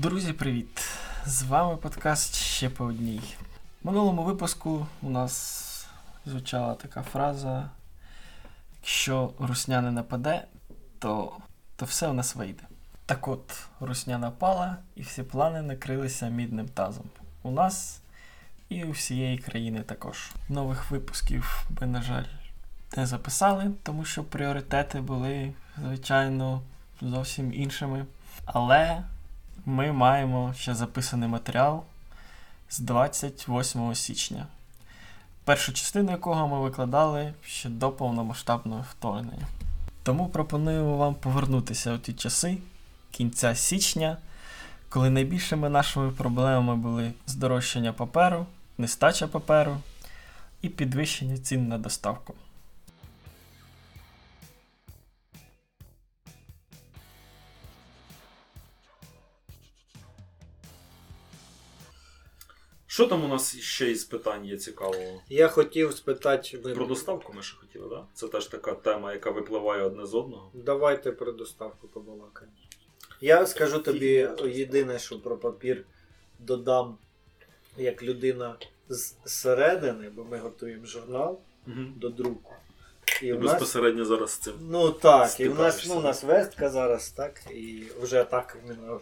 Друзі, 0.00 0.32
привіт! 0.32 0.88
З 1.26 1.42
вами 1.42 1.76
подкаст 1.76 2.34
ще 2.34 2.70
по 2.70 2.84
одній. 2.84 3.20
В 3.82 3.86
минулому 3.86 4.22
випуску 4.22 4.86
у 5.02 5.10
нас 5.10 5.86
звучала 6.26 6.74
така 6.74 7.02
фраза: 7.02 7.70
якщо 8.80 9.32
русня 9.38 9.80
не 9.80 9.90
нападе, 9.90 10.44
то, 10.98 11.36
то 11.76 11.86
все 11.86 12.08
у 12.08 12.12
нас 12.12 12.34
вийде. 12.34 12.62
Так 13.06 13.28
от, 13.28 13.66
русня 13.80 14.18
напала, 14.18 14.76
і 14.96 15.02
всі 15.02 15.22
плани 15.22 15.62
накрилися 15.62 16.28
мідним 16.28 16.68
тазом. 16.68 17.06
У 17.42 17.50
нас 17.50 18.00
і 18.68 18.84
у 18.84 18.90
всієї 18.90 19.38
країни 19.38 19.80
також. 19.80 20.30
Нових 20.48 20.90
випусків 20.90 21.66
ми, 21.80 21.86
на 21.86 22.02
жаль, 22.02 22.26
не 22.96 23.06
записали, 23.06 23.70
тому 23.82 24.04
що 24.04 24.24
пріоритети 24.24 25.00
були, 25.00 25.52
звичайно, 25.82 26.62
зовсім 27.00 27.54
іншими. 27.54 28.06
Але 28.44 29.02
ми 29.66 29.92
маємо 29.92 30.54
ще 30.56 30.74
записаний 30.74 31.28
матеріал 31.28 31.82
з 32.70 32.78
28 32.78 33.94
січня, 33.94 34.46
першу 35.44 35.72
частину 35.72 36.10
якого 36.10 36.48
ми 36.48 36.60
викладали 36.60 37.34
ще 37.42 37.68
до 37.68 37.90
повномасштабного 37.90 38.84
вторгнення. 38.90 39.46
Тому 40.02 40.28
пропонуємо 40.28 40.96
вам 40.96 41.14
повернутися 41.14 41.94
у 41.94 41.98
ті 41.98 42.12
часи 42.12 42.58
кінця 43.10 43.54
січня, 43.54 44.16
коли 44.88 45.10
найбільшими 45.10 45.68
нашими 45.68 46.10
проблемами 46.10 46.76
були 46.76 47.12
здорожчання 47.26 47.92
паперу, 47.92 48.46
нестача 48.78 49.26
паперу 49.26 49.76
і 50.62 50.68
підвищення 50.68 51.38
цін 51.38 51.68
на 51.68 51.78
доставку. 51.78 52.34
Що 62.94 63.06
там 63.06 63.24
у 63.24 63.28
нас 63.28 63.58
ще 63.58 63.90
із 63.90 64.04
питань 64.04 64.44
є 64.44 64.56
цікавого? 64.56 65.22
Я 65.28 65.48
хотів 65.48 65.92
спитати 65.92 66.58
ви. 66.58 66.74
Про 66.74 66.86
доставку 66.86 67.32
ми 67.32 67.42
ще 67.42 67.56
хотіли, 67.56 67.88
так? 67.88 67.98
Да? 67.98 68.06
Це 68.14 68.28
теж 68.28 68.46
така 68.46 68.74
тема, 68.74 69.12
яка 69.12 69.30
випливає 69.30 69.82
одне 69.82 70.06
з 70.06 70.14
одного. 70.14 70.50
Давайте 70.54 71.12
про 71.12 71.32
доставку 71.32 71.88
побалакаємо. 71.88 72.56
Я 73.20 73.46
скажу 73.46 73.78
тобі 73.78 74.28
єдине, 74.44 74.98
що 74.98 75.20
про 75.20 75.36
папір 75.36 75.84
додам 76.38 76.98
як 77.76 78.02
людина 78.02 78.56
з 78.88 79.14
середини, 79.24 80.10
бо 80.10 80.24
ми 80.24 80.38
готуємо 80.38 80.86
журнал 80.86 81.40
Угу. 81.66 81.80
до 81.96 82.08
друку. 82.08 82.52
І 83.22 83.26
І 83.26 83.32
в 83.32 83.40
нас, 83.40 83.50
безпосередньо 83.52 84.04
зараз 84.04 84.30
з 84.30 84.38
цим. 84.38 84.54
ну 84.60 84.90
так, 84.90 85.40
і 85.40 85.48
в 85.48 85.58
нас, 85.58 85.74
стикаєшся. 85.74 85.88
ну, 85.94 86.00
у 86.00 86.02
нас 86.02 86.24
вестка 86.24 86.70
зараз, 86.70 87.10
так, 87.10 87.40
і 87.50 87.82
вже 88.00 88.24
так 88.24 88.58
іменно. 88.64 89.00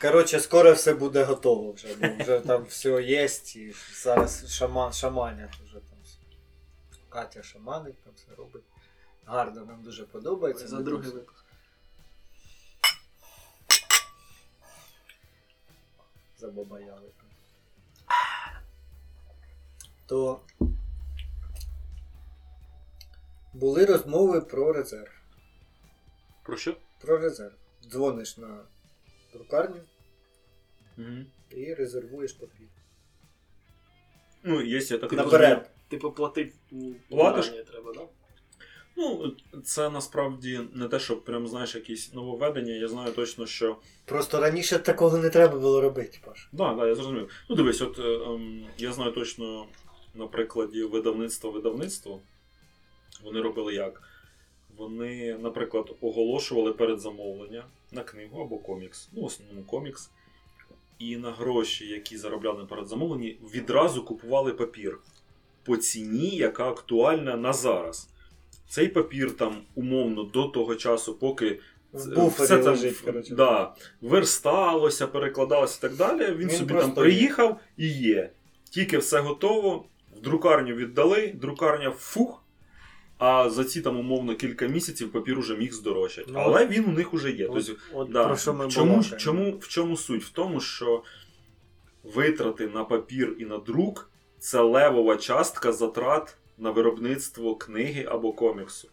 Коротше, 0.00 0.40
скоро 0.40 0.72
все 0.72 0.94
буде 0.94 1.24
готово 1.24 1.72
вже, 1.72 1.94
бо 1.94 2.24
вже 2.24 2.40
там 2.40 2.64
все 2.64 3.02
є, 3.02 3.28
і 3.56 3.72
зараз 3.94 4.52
шаман, 4.52 4.92
шаманять 4.92 5.56
вже 5.64 5.74
там. 5.74 5.98
все. 6.04 6.18
Катя 7.08 7.42
шаманить, 7.42 8.02
там 8.04 8.12
все 8.16 8.34
робить. 8.36 8.62
Гарно, 9.24 9.64
нам 9.64 9.82
дуже 9.82 10.04
подобається. 10.04 10.68
За 10.68 10.80
другий 10.80 11.10
випуск. 11.10 11.44
забабаяли. 16.40 17.10
То 20.06 20.40
були 23.52 23.86
розмови 23.86 24.40
про 24.40 24.72
резерв. 24.72 25.12
Про 26.42 26.56
що? 26.56 26.76
Про 27.00 27.18
резерв. 27.18 27.54
Дзвониш 27.82 28.36
на 28.36 28.64
друкарню 29.32 29.80
Угу. 31.00 31.24
і 31.50 31.74
резервуєш 31.74 32.32
папір. 32.32 32.66
Ну, 34.42 34.62
є, 34.62 34.78
я 34.78 34.98
так 34.98 35.12
Наперед. 35.12 35.32
розумію. 35.32 35.60
Типу 35.88 36.10
платити 36.10 36.52
Платиш? 37.08 37.46
треба, 37.48 37.92
так? 37.92 38.08
Ну, 38.96 39.36
це 39.64 39.90
насправді 39.90 40.60
не 40.74 40.88
те, 40.88 40.98
що 40.98 41.16
прям 41.16 41.48
знаєш 41.48 41.74
якісь 41.74 42.14
нововведення. 42.14 42.72
Я 42.72 42.88
знаю 42.88 43.12
точно, 43.12 43.46
що. 43.46 43.76
Просто 44.04 44.40
раніше 44.40 44.78
такого 44.78 45.18
не 45.18 45.30
треба 45.30 45.58
було 45.58 45.80
робити, 45.80 46.18
Паш. 46.24 46.48
Да, 46.52 46.74
да, 46.74 46.86
я 46.86 46.94
зрозумів. 46.94 47.44
Ну, 47.48 47.56
дивись, 47.56 47.82
от 47.82 47.98
е, 47.98 48.02
ем, 48.02 48.66
я 48.78 48.92
знаю 48.92 49.12
точно 49.12 49.66
на 50.14 50.26
прикладі 50.26 50.82
видавництва 50.82 51.50
видавництво. 51.50 52.20
Вони 53.24 53.40
робили 53.40 53.74
як? 53.74 54.02
Вони, 54.76 55.38
наприклад, 55.38 55.96
оголошували 56.00 56.72
передзамовлення 56.72 57.64
на 57.92 58.02
книгу 58.02 58.42
або 58.42 58.58
комікс, 58.58 59.08
ну, 59.12 59.22
в 59.22 59.24
основному 59.24 59.64
комікс. 59.64 60.10
І 61.00 61.16
на 61.16 61.30
гроші, 61.30 61.86
які 61.86 62.16
заробляли 62.16 62.58
на 62.58 62.64
передзамовленні, 62.64 63.38
відразу 63.54 64.04
купували 64.04 64.52
папір 64.52 64.98
по 65.62 65.76
ціні, 65.76 66.36
яка 66.36 66.68
актуальна 66.68 67.36
на 67.36 67.52
зараз. 67.52 68.08
Цей 68.68 68.88
папір 68.88 69.36
там 69.36 69.56
умовно 69.74 70.22
до 70.24 70.44
того 70.44 70.74
часу, 70.74 71.14
поки 71.14 71.60
В 71.92 72.26
все 72.28 72.46
там, 72.58 72.64
лежить, 72.64 72.96
коротше. 72.98 73.34
да, 73.34 73.74
версталося, 74.00 75.06
перекладалося 75.06 75.78
і 75.78 75.80
так 75.80 75.96
далі. 75.96 76.34
Він, 76.34 76.48
Він 76.48 76.50
собі 76.50 76.74
там 76.74 76.94
приїхав 76.94 77.60
і 77.76 77.88
є. 77.88 78.30
Тільки 78.70 78.98
все 78.98 79.20
готово, 79.20 79.84
в 80.16 80.20
друкарню 80.20 80.74
віддали, 80.74 81.32
друкарня 81.34 81.90
фух. 81.90 82.39
А 83.22 83.50
за 83.50 83.64
ці 83.64 83.82
там 83.82 83.96
умовно 83.98 84.34
кілька 84.36 84.66
місяців 84.66 85.12
папір 85.12 85.38
уже 85.38 85.56
міг 85.56 85.72
здорожчати. 85.72 86.30
Ну, 86.32 86.38
Але 86.38 86.66
він 86.66 86.84
у 86.84 86.92
них 86.92 87.14
уже 87.14 87.30
є. 87.30 87.46
От, 87.46 87.66
Тобто, 87.66 87.82
от 87.98 88.10
да. 88.10 88.24
про 88.26 88.36
що 88.36 88.54
ми 88.54 88.68
чому, 88.68 89.04
чому, 89.04 89.58
в 89.58 89.68
чому 89.68 89.96
суть? 89.96 90.24
В 90.24 90.28
тому, 90.32 90.60
що 90.60 91.02
витрати 92.04 92.68
на 92.68 92.84
папір 92.84 93.36
і 93.38 93.44
на 93.44 93.58
друк 93.58 94.10
це 94.38 94.60
левова 94.60 95.16
частка 95.16 95.72
затрат 95.72 96.36
на 96.58 96.70
виробництво 96.70 97.56
книги 97.56 98.06
або 98.10 98.32
коміксу. 98.32 98.88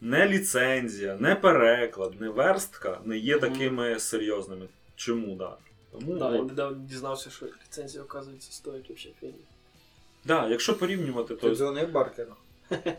Не 0.00 0.28
ліцензія, 0.28 1.16
не 1.20 1.34
переклад, 1.34 2.20
не 2.20 2.28
верстка 2.28 3.00
не 3.04 3.18
є 3.18 3.38
такими 3.38 3.98
серйозними. 4.00 4.68
Чому, 4.96 5.34
да? 5.36 5.56
Тому, 5.92 6.14
Да, 6.18 6.34
я 6.34 6.40
от. 6.40 6.48
недавно 6.48 6.78
дізнався, 6.88 7.30
що 7.30 7.46
ліцензія, 7.46 8.02
оказується, 8.04 8.52
стоїть 8.52 8.84
взагалі 8.90 9.14
фігні. 9.20 9.44
да, 10.24 10.48
якщо 10.48 10.78
порівнювати, 10.78 11.34
Ти 11.34 11.40
то 11.40 11.54
дзвонив 11.54 11.92
Баркеру? 11.92 12.32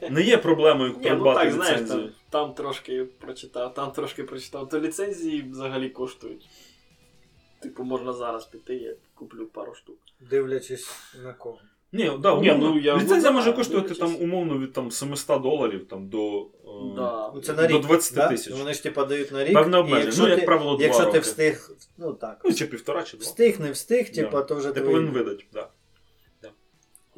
Не 0.09 0.21
є 0.21 0.37
проблемою 0.37 0.89
Ні, 0.89 0.95
ну 0.97 1.01
придбати 1.03 1.39
так, 1.45 1.53
знаєш, 1.53 1.81
ліцензію. 1.81 2.09
там, 2.29 2.45
там 2.45 2.53
трошки 2.53 3.03
прочитав, 3.19 3.73
там 3.73 3.91
трошки 3.91 4.23
прочитав. 4.23 4.69
То 4.69 4.79
ліцензії 4.79 5.45
взагалі 5.51 5.89
коштують. 5.89 6.49
Типу, 7.61 7.83
можна 7.83 8.13
зараз 8.13 8.45
піти, 8.45 8.75
я 8.75 8.93
куплю 9.15 9.45
пару 9.45 9.73
штук. 9.73 9.95
Дивлячись 10.29 10.89
на 11.23 11.33
кого. 11.33 11.57
Ні, 11.91 12.11
да, 12.19 12.35
Ні, 12.35 12.55
ну, 12.59 12.79
я 12.79 12.95
ліцензія 12.95 13.15
вважаю, 13.17 13.33
може 13.33 13.53
коштувати 13.53 13.87
дивлячись. 13.89 14.19
там 14.19 14.23
умовно 14.29 14.57
від 14.57 14.73
там 14.73 14.91
700 14.91 15.41
доларів 15.41 15.87
там, 15.87 16.07
до, 16.09 16.41
е, 16.41 16.45
Да. 16.95 17.31
Ну, 17.35 17.41
це 17.41 17.53
на 17.53 17.67
до 17.67 17.79
20 17.79 18.15
да? 18.15 18.27
тисяч. 18.27 18.53
Вони 18.53 18.73
ж 18.73 18.83
типа 18.83 19.05
дають 19.05 19.31
на 19.31 19.43
рік. 19.43 19.53
Певне 19.53 19.77
і 19.77 19.79
обмеження. 19.79 20.05
якщо 20.05 20.23
Ну, 20.23 20.29
як 20.29 20.39
ти- 20.39 20.45
правило, 20.45 20.75
два 20.75 20.83
Якщо 20.83 21.01
ти 21.03 21.07
роки. 21.07 21.19
встиг, 21.19 21.71
ну 21.97 22.13
так. 22.13 22.41
Ну, 22.45 22.53
чи 22.53 22.65
півтора, 22.65 23.03
чи 23.03 23.17
два. 23.17 23.23
Встиг, 23.25 23.59
не 23.59 23.71
встиг, 23.71 24.05
Да. 24.09 24.21
типа, 24.21 24.41
то 24.41 24.55
вже 24.55 24.67
Ти 24.71 24.79
твої- 24.81 24.95
повинен 24.95 25.13
видати, 25.13 25.45
так. 25.53 25.69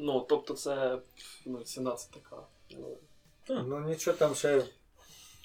Ну, 0.02 0.20
тобто 0.28 0.54
це 0.54 0.98
ну, 1.46 1.62
ціна 1.62 1.94
це 1.94 2.10
така. 2.12 2.42
Ну, 2.78 2.98
Ну 3.48 3.80
нічого 3.80 4.16
там 4.16 4.34
ще 4.34 4.64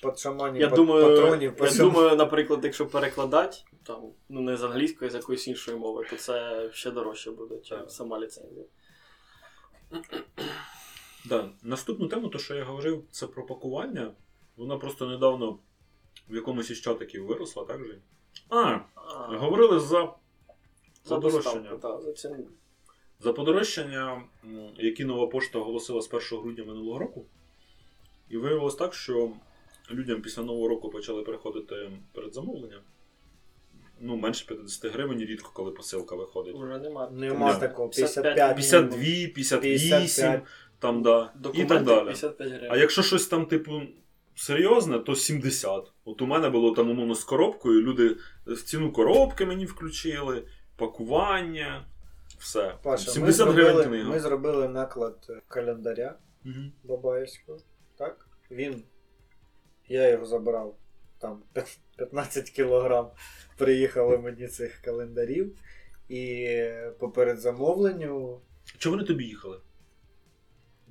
під 0.04 0.20
шаманів, 0.20 0.62
я 0.62 0.68
під 0.68 0.76
думаю, 0.76 1.06
патронів. 1.06 1.56
я 1.60 1.68
під- 1.70 1.78
думаю, 1.78 2.16
наприклад, 2.16 2.60
якщо 2.64 2.88
перекладати, 2.88 3.58
там, 3.84 4.02
ну 4.30 4.42
не 4.42 4.58
з 4.58 4.64
англійської, 4.64 5.10
а 5.10 5.12
з 5.12 5.16
якоїсь 5.16 5.48
іншої 5.48 5.78
мови, 5.78 6.08
то 6.10 6.16
це 6.16 6.70
ще 6.74 6.92
дорожче 6.92 7.32
буде, 7.32 7.56
ніж 7.56 7.68
Так. 7.70 7.92
сама 7.92 8.20
ліцензія. 8.20 8.66
Да. 11.26 11.50
Наступну 11.64 12.08
тему, 12.08 12.28
то 12.30 12.40
що 12.40 12.56
я 12.56 12.64
говорив, 12.64 13.04
це 13.12 13.28
про 13.28 13.46
пакування. 13.46 14.12
Вона 14.58 14.78
просто 14.78 15.06
недавно 15.08 15.60
в 16.30 16.36
якомусь 16.36 16.70
із 16.70 16.82
чатиків 16.82 17.26
виросла, 17.26 17.66
так 17.66 17.86
же? 17.86 18.02
А, 18.50 18.80
А, 18.96 19.38
говорили 19.38 19.80
за 19.80 20.14
за 21.06 21.18
доставку, 21.20 21.78
так, 21.78 22.02
за 22.02 22.14
ціну. 22.14 22.48
За 23.20 23.34
подорожчання, 23.34 24.22
які 24.78 25.06
нова 25.06 25.28
пошта 25.28 25.60
оголосила 25.60 26.02
з 26.02 26.14
1 26.14 26.40
грудня 26.40 26.64
минулого 26.64 27.00
року. 27.00 27.26
І 28.30 28.38
виявилось 28.38 28.76
так, 28.76 28.94
що 28.94 29.32
людям 29.92 30.22
після 30.22 30.44
нового 30.44 30.68
року 30.68 30.90
почали 30.90 31.24
приходити 31.24 31.92
передзамовлення. 32.14 32.82
Ну, 34.00 34.16
менше 34.16 34.46
50 34.48 34.94
гривень, 34.94 35.20
рідко, 35.20 35.52
коли 35.54 35.72
посилка 35.72 36.16
виходить. 36.16 36.56
Уже 36.56 36.78
нема. 36.80 37.10
Нема 37.10 37.54
такого. 37.54 37.90
55, 37.90 38.36
55. 38.36 38.56
52, 38.56 39.34
58, 39.34 39.90
55. 39.90 40.42
там, 40.80 41.04
да, 41.04 41.34
і 41.54 41.66
так 41.66 41.84
далі. 41.84 42.06
55 42.06 42.50
гривень. 42.50 42.70
А 42.72 42.78
якщо 42.78 43.04
щось 43.04 43.28
там, 43.28 43.46
типу, 43.46 43.82
серйозне, 44.36 45.00
то 45.00 45.16
70. 45.16 45.92
От 46.06 46.22
у 46.22 46.26
мене 46.26 46.50
було 46.50 46.72
там 46.72 46.90
умовно 46.90 47.16
з 47.16 47.24
коробкою, 47.24 47.82
люди 47.82 48.16
в 48.48 48.62
ціну 48.62 48.92
коробки 48.92 49.46
мені 49.46 49.66
включили, 49.66 50.44
пакування, 50.76 51.86
все. 52.46 52.74
Паша, 52.84 53.08
ми 53.08 53.14
70 53.14 53.48
гривень 53.50 53.66
зробили, 53.74 53.86
книга. 53.86 54.10
ми 54.10 54.20
зробили 54.20 54.68
наклад 54.68 55.32
календаря 55.48 56.16
Мгм. 56.44 56.72
Бабаєвського. 56.84 57.58
Так? 57.98 58.28
Він. 58.52 58.84
Я 59.88 60.10
його 60.10 60.26
забрав 60.26 60.76
там 61.20 61.44
15 61.98 62.50
кілограм 62.50 63.10
приїхало 63.58 64.18
мені 64.18 64.48
цих 64.48 64.78
календарів. 64.82 65.56
І 66.10 66.58
по 67.00 67.10
передзамовленню, 67.10 68.42
Чого 68.78 68.96
вони 68.96 69.08
тобі 69.08 69.24
їхали? 69.24 69.60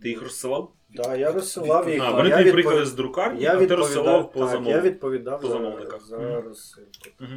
Ти 0.03 0.09
їх 0.09 0.23
розсилав? 0.23 0.73
да, 0.91 1.17
я 1.17 1.33
розсилав 1.33 1.91
їх. 1.91 2.03
А, 2.03 2.11
вони 2.11 2.31
тобі 2.31 2.43
відпов- 2.43 2.53
приїхали 2.53 2.87
з 2.87 2.93
друкарні, 2.93 3.43
я 3.43 3.57
а 3.59 3.67
ти 3.67 3.75
розсилав 3.75 4.33
по 4.33 4.47
так, 4.47 4.67
я 4.67 4.81
відповідав 4.81 5.41
по 5.41 5.47
за, 5.47 5.53
замовниках. 5.53 6.07
за 6.07 6.19
Мгм. 6.19 6.45
розсилку. 6.45 6.91
Угу. 7.21 7.31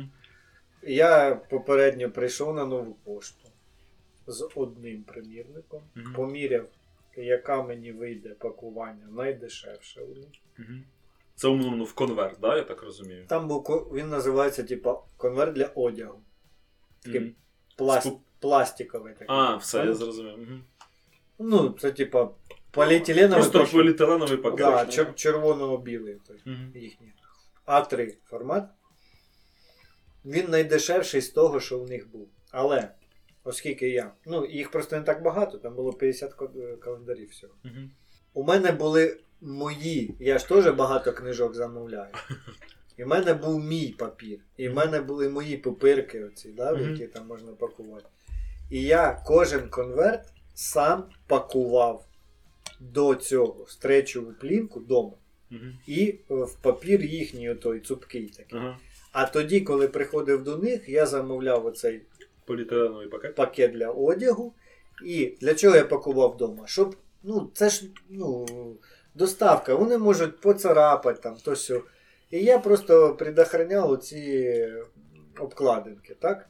Я 0.83 1.35
попередньо 1.49 2.11
прийшов 2.11 2.55
на 2.55 2.65
нову 2.65 2.93
пошту 2.93 3.46
з 4.27 4.50
одним 4.56 5.03
примірником, 5.03 5.81
Мгм. 5.95 6.13
поміряв, 6.13 6.68
яка 7.18 7.63
мені 7.63 7.91
вийде 7.91 8.29
пакування 8.29 9.07
найдешевше 9.12 10.01
у 10.01 10.07
них. 10.15 10.27
Угу. 10.59 10.68
Це 11.35 11.47
умовно 11.47 11.83
в 11.83 11.94
конверт, 11.94 12.39
да, 12.39 12.56
я 12.57 12.63
так 12.63 12.83
розумію. 12.83 13.25
Там 13.27 13.47
був 13.47 13.63
він 13.94 14.09
називається 14.09 14.63
типа 14.63 15.01
конверт 15.18 15.53
для 15.53 15.65
одягу. 15.65 16.21
Такий 17.03 17.19
Мгм. 17.21 17.31
пласт, 17.75 18.07
Спу- 18.07 18.19
пластиковий 18.39 19.13
такий. 19.13 19.27
А, 19.29 19.56
все, 19.56 19.77
я 19.85 19.94
зрозумів. 19.94 20.33
Угу. 20.33 20.59
Ну, 21.39 21.69
це 21.79 21.91
типа 21.91 22.29
поліетиленовий 22.71 23.41
Просто 23.41 23.59
пакет. 23.59 23.74
поліетиленовий 23.74 24.38
пакет. 24.38 24.57
Да, 24.57 24.85
чер- 24.85 25.13
червоно-білий 25.15 26.18
той 26.27 26.38
Мгм. 26.45 26.71
їхній. 26.75 27.13
А3 27.65 28.13
формат. 28.25 28.69
Він 30.25 30.50
найдешевший 30.50 31.21
з 31.21 31.29
того, 31.29 31.59
що 31.59 31.79
в 31.79 31.89
них 31.89 32.12
був. 32.12 32.29
Але, 32.51 32.89
оскільки 33.47 33.89
я. 33.89 34.11
Ну, 34.25 34.45
їх 34.45 34.71
просто 34.71 34.95
не 34.95 35.01
так 35.01 35.23
багато, 35.23 35.57
там 35.57 35.75
було 35.75 35.94
50 35.94 36.33
е, 36.41 36.75
календарів 36.75 37.29
всього. 37.29 37.53
Мгм. 37.63 37.91
У 38.33 38.44
мене 38.44 38.71
були 38.71 39.17
мої. 39.41 40.15
Я 40.19 40.38
ж 40.38 40.47
теж 40.47 40.69
багато 40.69 41.13
книжок 41.13 41.55
замовляю. 41.55 42.13
І 42.97 43.03
в 43.03 43.07
мене 43.07 43.33
був 43.33 43.63
мій 43.63 43.95
папір. 43.97 44.39
І 44.57 44.69
в 44.69 44.73
мене 44.73 45.01
були 45.01 45.29
мої 45.29 45.57
папирки, 45.57 46.23
оці, 46.23 46.49
да, 46.49 46.73
в 46.73 46.81
які 46.81 47.07
там 47.07 47.27
можна 47.27 47.51
пакувати. 47.51 48.05
І 48.69 48.81
я 48.83 49.23
кожен 49.25 49.69
конверт 49.69 50.33
сам 50.53 51.03
пакував 51.27 52.05
до 52.79 53.15
цього 53.15 53.63
в 53.63 53.71
стречову 53.71 54.33
плівку 54.33 54.79
вдома. 54.79 55.13
І 55.88 56.15
в 56.29 56.55
папір 56.61 57.01
їхній 57.01 57.50
отой 57.50 57.79
цупкий 57.79 58.27
такий. 58.29 58.59
А 59.11 59.25
тоді, 59.25 59.61
коли 59.61 59.88
приходив 59.88 60.43
до 60.43 60.57
них, 60.57 60.89
я 60.89 61.05
замовляв 61.05 61.65
оцей 61.65 62.01
Поліетиленовий 62.47 63.07
пакет. 63.07 63.35
пакет 63.35 63.71
для 63.71 63.89
одягу. 63.89 64.53
І 65.05 65.38
для 65.41 65.53
чого 65.53 65.75
я 65.75 65.85
пакував 65.85 66.31
вдома? 66.31 66.67
Щоб, 66.67 66.95
ну, 67.23 67.51
це 67.53 67.69
ж 67.69 67.85
ну, 68.09 68.45
доставка, 69.15 69.75
вони 69.75 69.97
можуть 69.97 70.41
поцарапати 70.41 71.21
там, 71.21 71.35
то 71.44 71.55
сьо. 71.55 71.83
І 72.31 72.39
я 72.39 72.59
просто 72.59 73.15
предохраняв 73.15 73.91
оці 73.91 74.67
обкладинки, 75.39 76.15
так? 76.19 76.49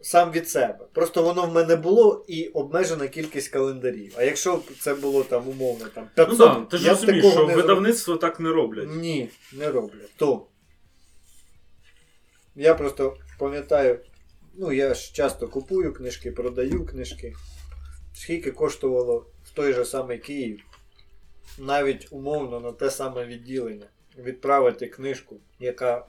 Сам 0.00 0.32
від 0.32 0.48
себе. 0.48 0.86
Просто 0.92 1.22
воно 1.22 1.46
в 1.46 1.54
мене 1.54 1.76
було 1.76 2.24
і 2.28 2.46
обмежена 2.46 3.08
кількість 3.08 3.48
календарів. 3.48 4.14
А 4.18 4.22
якщо 4.22 4.56
б 4.56 4.62
це 4.80 4.94
було 4.94 5.24
там 5.24 5.48
умовно 5.48 5.86
там 5.94 6.08
500, 6.14 6.38
Ну 6.38 6.46
так, 6.46 6.68
ти 6.68 6.76
ж 6.76 6.84
я 6.84 6.90
розумієш, 6.90 7.24
такого 7.24 7.46
що 7.46 7.56
не 7.56 7.62
видавництво 7.62 8.16
так 8.16 8.40
не 8.40 8.50
роблять. 8.50 8.88
Ні, 8.96 9.28
не 9.52 9.70
роблю. 9.70 10.00
То. 10.16 10.46
Я 12.54 12.74
просто 12.74 13.16
пам'ятаю, 13.38 13.98
ну 14.54 14.72
я 14.72 14.94
ж 14.94 15.12
часто 15.12 15.48
купую 15.48 15.92
книжки, 15.92 16.32
продаю 16.32 16.86
книжки. 16.86 17.34
Скільки 18.14 18.50
коштувало 18.50 19.26
в 19.44 19.50
той 19.50 19.72
же 19.72 19.84
самий 19.84 20.18
Київ, 20.18 20.60
навіть 21.58 22.08
умовно 22.10 22.60
на 22.60 22.72
те 22.72 22.90
саме 22.90 23.26
відділення, 23.26 23.86
відправити 24.18 24.86
книжку, 24.86 25.36
яка 25.60 26.06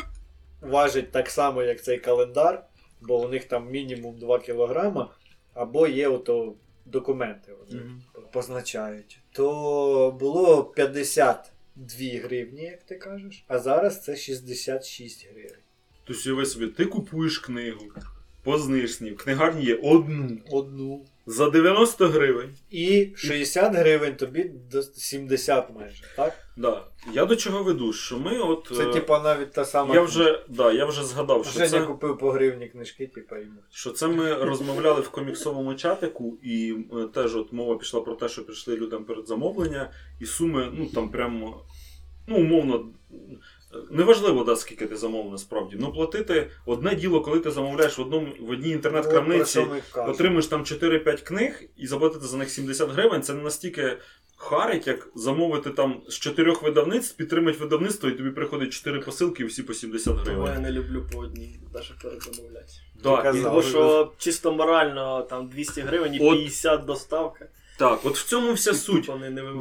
важить 0.61 1.11
так 1.11 1.29
само, 1.29 1.63
як 1.63 1.83
цей 1.83 1.99
календар, 1.99 2.63
бо 3.01 3.25
у 3.25 3.27
них 3.27 3.45
там 3.45 3.69
мінімум 3.71 4.17
2 4.17 4.39
кілограма, 4.39 5.13
або 5.53 5.87
є 5.87 6.07
ото 6.07 6.55
документи. 6.85 7.53
Вони 7.53 7.81
Мгм. 7.83 8.01
позначають, 8.33 9.19
то 9.31 10.17
було 10.19 10.63
52 10.63 12.19
гривні, 12.23 12.63
як 12.63 12.83
ти 12.83 12.95
кажеш, 12.95 13.43
а 13.47 13.59
зараз 13.59 14.03
це 14.03 14.15
66 14.15 15.27
гривень. 15.31 15.57
Тобто 16.03 16.29
уяви 16.29 16.45
собі, 16.45 16.67
ти 16.67 16.85
купуєш 16.85 17.39
книгу 17.39 17.85
по 18.43 18.57
знижці, 18.57 19.11
в 19.11 19.17
книгарні 19.17 19.65
є 19.65 19.75
одну 19.83 20.37
Одну. 20.51 21.05
за 21.25 21.49
90 21.49 22.07
гривень. 22.07 22.49
І 22.71 23.09
60 23.15 23.75
гривень 23.75 24.15
тобі 24.15 24.51
до 24.71 24.81
70 24.81 25.75
майже, 25.75 26.03
так? 26.15 26.33
Да. 26.57 26.83
Я 27.13 27.25
до 27.25 27.35
чого 27.35 27.63
веду, 27.63 27.93
що 27.93 28.17
ми 28.19 28.39
от. 28.39 28.71
Це 28.77 28.89
е, 28.89 28.93
типа 28.93 29.19
навіть 29.19 29.51
та 29.51 29.65
сама. 29.65 29.95
я 29.95 30.01
вже, 30.01 30.45
да, 30.49 30.71
я 30.71 30.85
вже 30.85 31.03
згадав, 31.03 31.45
що 31.45 31.53
Женя 31.53 31.69
це, 31.69 31.81
купив 31.81 32.17
по 32.17 32.31
гривні 32.31 32.67
книжки, 32.67 33.07
типа 33.07 33.37
йому. 33.37 33.59
що 33.71 33.91
це 33.91 34.07
ми 34.07 34.33
розмовляли 34.33 35.01
в 35.01 35.09
коміксовому 35.09 35.75
чатику, 35.75 36.37
і 36.43 36.75
е, 36.93 37.07
теж 37.13 37.35
от 37.35 37.53
мова 37.53 37.77
пішла 37.77 38.01
про 38.01 38.15
те, 38.15 38.29
що 38.29 38.45
прийшли 38.45 38.75
людям 38.75 39.03
перед 39.03 39.27
замовлення, 39.27 39.91
і 40.19 40.25
суми, 40.25 40.69
ну 40.73 40.85
там 40.85 41.09
прямо, 41.09 41.65
ну, 42.27 42.37
умовно. 42.37 42.85
Неважливо, 43.91 44.43
да, 44.43 44.55
скільки 44.55 44.85
ти 44.85 44.97
замовив 44.97 45.31
насправді. 45.31 45.77
Ну 45.79 45.91
платити 45.91 46.49
одне 46.65 46.95
діло, 46.95 47.21
коли 47.21 47.39
ти 47.39 47.51
замовляєш 47.51 47.97
в 47.97 48.01
одному 48.01 48.27
в 48.39 48.49
одній 48.49 48.69
інтернет-крамниці, 48.69 49.65
отримуєш 49.95 50.47
там 50.47 50.61
4-5 50.63 51.23
книг 51.23 51.63
і 51.77 51.87
заплатити 51.87 52.25
за 52.25 52.37
них 52.37 52.49
70 52.49 52.89
гривень, 52.89 53.23
це 53.23 53.33
не 53.33 53.43
настільки 53.43 53.97
харить, 54.37 54.87
як 54.87 55.09
замовити 55.15 55.69
там 55.69 56.01
з 56.07 56.13
чотирьох 56.13 56.63
видавництв, 56.63 57.17
підтримати 57.17 57.57
видавництво, 57.57 58.09
і 58.09 58.11
тобі 58.11 58.29
приходить 58.29 58.73
4 58.73 58.99
посилки 58.99 59.43
і 59.43 59.45
всі 59.45 59.63
по 59.63 59.73
70 59.73 60.23
Того 60.25 60.47
я 60.47 60.59
не 60.59 60.71
люблю 60.71 61.05
по 61.13 61.19
одній, 61.19 61.59
навіть 61.73 61.99
перезамовляти. 62.03 62.73
Да, 63.03 63.31
Ти 63.31 63.39
і. 63.39 63.41
Тому 63.41 63.61
що 63.61 64.11
чисто 64.17 64.51
морально 64.51 65.21
там 65.21 65.47
200 65.47 65.81
гривень 65.81 66.15
і 66.15 66.19
От. 66.19 66.37
50 66.37 66.85
доставка. 66.85 67.47
так, 67.77 68.05
от 68.05 68.17
в 68.17 68.27
цьому 68.29 68.53
вся 68.53 68.73
суть. 68.73 69.11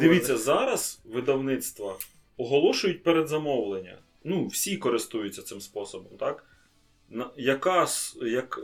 Дивіться, 0.00 0.36
зараз 0.36 1.00
видавництва 1.04 1.96
оголошують 2.40 3.02
передзамовлення. 3.02 3.98
Ну, 4.24 4.46
всі 4.46 4.76
користуються 4.76 5.42
цим 5.42 5.60
способом, 5.60 6.18
так? 6.18 6.44
На, 7.08 7.30
яка, 7.36 7.86
як, 8.22 8.60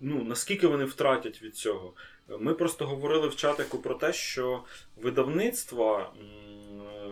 ну, 0.00 0.24
наскільки 0.24 0.66
вони 0.66 0.84
втратять 0.84 1.42
від 1.42 1.56
цього? 1.56 1.94
Ми 2.38 2.54
просто 2.54 2.86
говорили 2.86 3.28
в 3.28 3.36
чатику 3.36 3.78
про 3.78 3.94
те, 3.94 4.12
що 4.12 4.64
видавництва, 4.96 6.12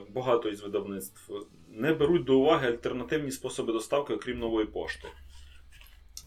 багато 0.09 0.49
із 0.49 0.61
видавництв, 0.61 1.33
не 1.69 1.93
беруть 1.93 2.25
до 2.25 2.38
уваги 2.38 2.69
альтернативні 2.69 3.31
способи 3.31 3.73
доставки, 3.73 4.14
окрім 4.14 4.38
нової 4.38 4.66
пошти. 4.66 5.09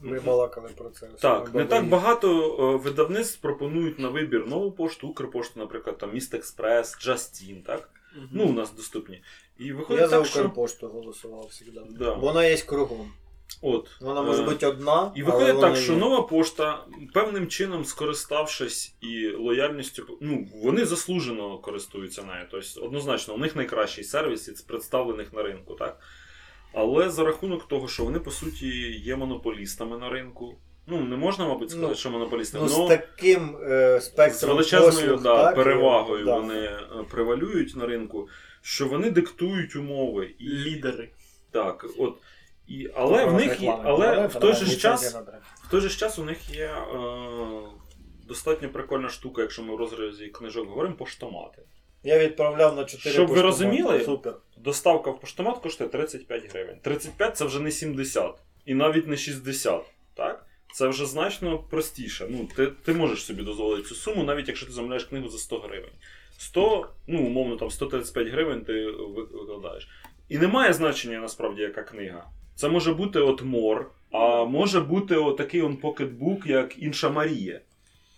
Ми 0.02 0.20
балакали 0.20 0.70
про 0.78 0.90
це. 0.90 1.08
Так, 1.08 1.54
не 1.54 1.66
так 1.66 1.88
багато 1.88 2.58
е, 2.60 2.84
видавництв 2.84 3.42
пропонують 3.42 4.00
на 4.00 4.10
вибір 4.10 4.48
нову 4.48 4.72
пошту, 4.72 5.08
Укрпошту, 5.08 5.60
наприклад, 5.60 5.98
там 5.98 6.14
Міст 6.14 6.34
Експрес, 6.34 7.00
Джастін, 7.00 7.64
так? 7.64 7.90
Мгм. 8.16 8.30
Ну, 8.32 8.46
у 8.46 8.54
нас 8.54 8.74
доступні. 8.74 9.22
І 9.58 9.74
виходить 9.74 10.02
Я 10.02 10.08
за 10.08 10.18
так, 10.18 10.28
що... 10.28 10.88
Голосував 10.88 11.50
завжди. 11.52 11.82
Да. 12.00 12.14
Вона 12.14 12.46
є 12.46 12.58
кругом. 12.58 13.14
От, 13.62 13.90
Вона 14.02 14.22
може 14.22 14.44
е, 14.44 14.46
бути 14.46 14.68
одна. 14.68 15.12
І 15.16 15.22
але 15.22 15.32
виходить 15.32 15.56
вона 15.56 15.68
так, 15.68 15.78
що 15.78 15.94
є. 15.94 15.98
нова 16.00 16.22
пошта, 16.22 16.86
певним 17.14 17.48
чином 17.48 17.86
скориставшись 17.86 18.96
і 19.02 19.28
лояльністю, 19.28 20.18
ну, 20.22 20.48
вони 20.64 20.86
заслужено 20.86 21.58
користуються 21.58 22.24
нею. 22.24 22.46
Тобто, 22.52 22.82
однозначно, 22.82 23.34
у 23.34 23.38
них 23.38 23.56
найкращий 23.56 24.04
сервіс 24.04 24.48
із 24.48 24.62
представлених 24.62 25.34
на 25.34 25.44
ринку, 25.44 25.76
так? 25.76 26.00
Але 26.74 27.10
за 27.10 27.24
рахунок 27.24 27.68
того, 27.68 27.88
що 27.88 28.04
вони, 28.04 28.20
по 28.20 28.32
суті, 28.32 28.68
є 28.92 29.16
монополістами 29.16 29.98
на 29.98 30.10
ринку. 30.10 30.58
Ну, 30.88 31.02
не 31.02 31.16
можна, 31.16 31.48
мабуть, 31.48 31.70
сказати, 31.70 31.90
Ну, 31.90 31.96
що 31.96 32.10
монополістами, 32.10 32.68
Ну, 32.70 32.76
але 32.76 32.86
з 32.86 32.90
таким 32.90 33.58
е, 33.64 34.00
з 34.00 34.06
спектром 34.06 34.52
величезною 34.52 34.92
послуг, 34.92 35.22
да, 35.22 35.44
так, 35.44 35.56
перевагою 35.56 36.26
да. 36.26 36.36
вони 36.40 36.60
е, 36.60 36.80
превалюють 37.12 37.76
на 37.76 37.86
ринку, 37.86 38.30
що 38.62 38.88
вони 38.88 39.12
диктують 39.12 39.76
умови. 39.76 40.36
І, 40.40 40.50
Лідери. 40.50 41.10
Так, 41.52 41.86
от. 41.98 42.18
І, 42.68 42.90
але 42.96 43.26
в 43.26 43.34
них 43.34 43.62
є, 43.62 43.78
але 43.84 44.28
в 44.28 44.36
той 44.36 44.54
же 44.54 44.66
ж 44.66 44.78
час. 44.78 45.16
В 45.64 45.72
той 45.72 45.82
же 45.82 45.90
час 45.90 46.20
у 46.20 46.24
них 46.24 46.56
є 46.56 46.66
е, 46.66 46.98
достатньо 48.28 48.70
прикольна 48.70 49.10
штука, 49.10 49.42
якщо 49.42 49.64
ми 49.64 49.76
в 49.76 49.78
розрізі 49.78 50.28
книжок 50.28 50.68
говоримо, 50.68 50.96
поштомати. 50.96 51.62
Я 52.04 52.20
відправляв 52.20 52.76
на 52.76 52.86
4 52.86 53.14
Щоб 53.14 53.28
ви 53.28 53.42
розуміли, 53.42 54.04
Супер. 54.04 54.36
Доставка 54.58 55.12
в 55.12 55.20
поштомат 55.20 55.58
коштує 55.58 55.90
35 55.90 56.52
гривень. 56.52 56.78
35 56.82 57.38
це 57.38 57.46
вже 57.46 57.60
не 57.60 57.72
70 57.72 58.36
і 58.66 58.74
навіть 58.74 59.08
не 59.08 59.18
60. 59.18 59.82
Так? 60.14 60.46
Це 60.74 60.88
вже 60.88 61.06
значно 61.06 61.58
простіше. 61.58 62.28
Ну, 62.30 62.50
ти, 62.56 62.68
ти 62.68 62.94
можеш 62.94 63.24
собі 63.24 63.44
дозволити 63.44 63.88
цю 63.88 63.96
суму, 63.96 64.24
навіть 64.24 64.48
якщо 64.48 64.66
ти 64.66 64.72
замовляєш 64.72 65.04
книгу 65.04 65.30
за 65.30 65.38
100 65.38 65.60
гривень. 65.60 65.92
100, 66.38 66.90
ну, 67.08 67.26
умовно, 67.26 67.56
там 67.56 67.72
135 67.72 68.28
гривень 68.28 68.62
ти 68.62 68.86
викладаєш. 68.92 69.88
І 70.30 70.38
немає 70.38 70.74
значення 70.74 71.20
насправді, 71.20 71.62
яка 71.62 71.84
книга. 71.84 72.26
Це 72.56 72.70
може 72.70 72.94
бути 72.94 73.20
от 73.20 73.42
мор, 73.42 73.92
а 74.12 74.46
може 74.46 74.80
бути 74.80 75.16
отакий 75.16 75.62
он 75.62 75.78
покетбук, 75.78 76.46
як 76.46 76.84
інша 76.84 77.10
Марія. 77.10 77.62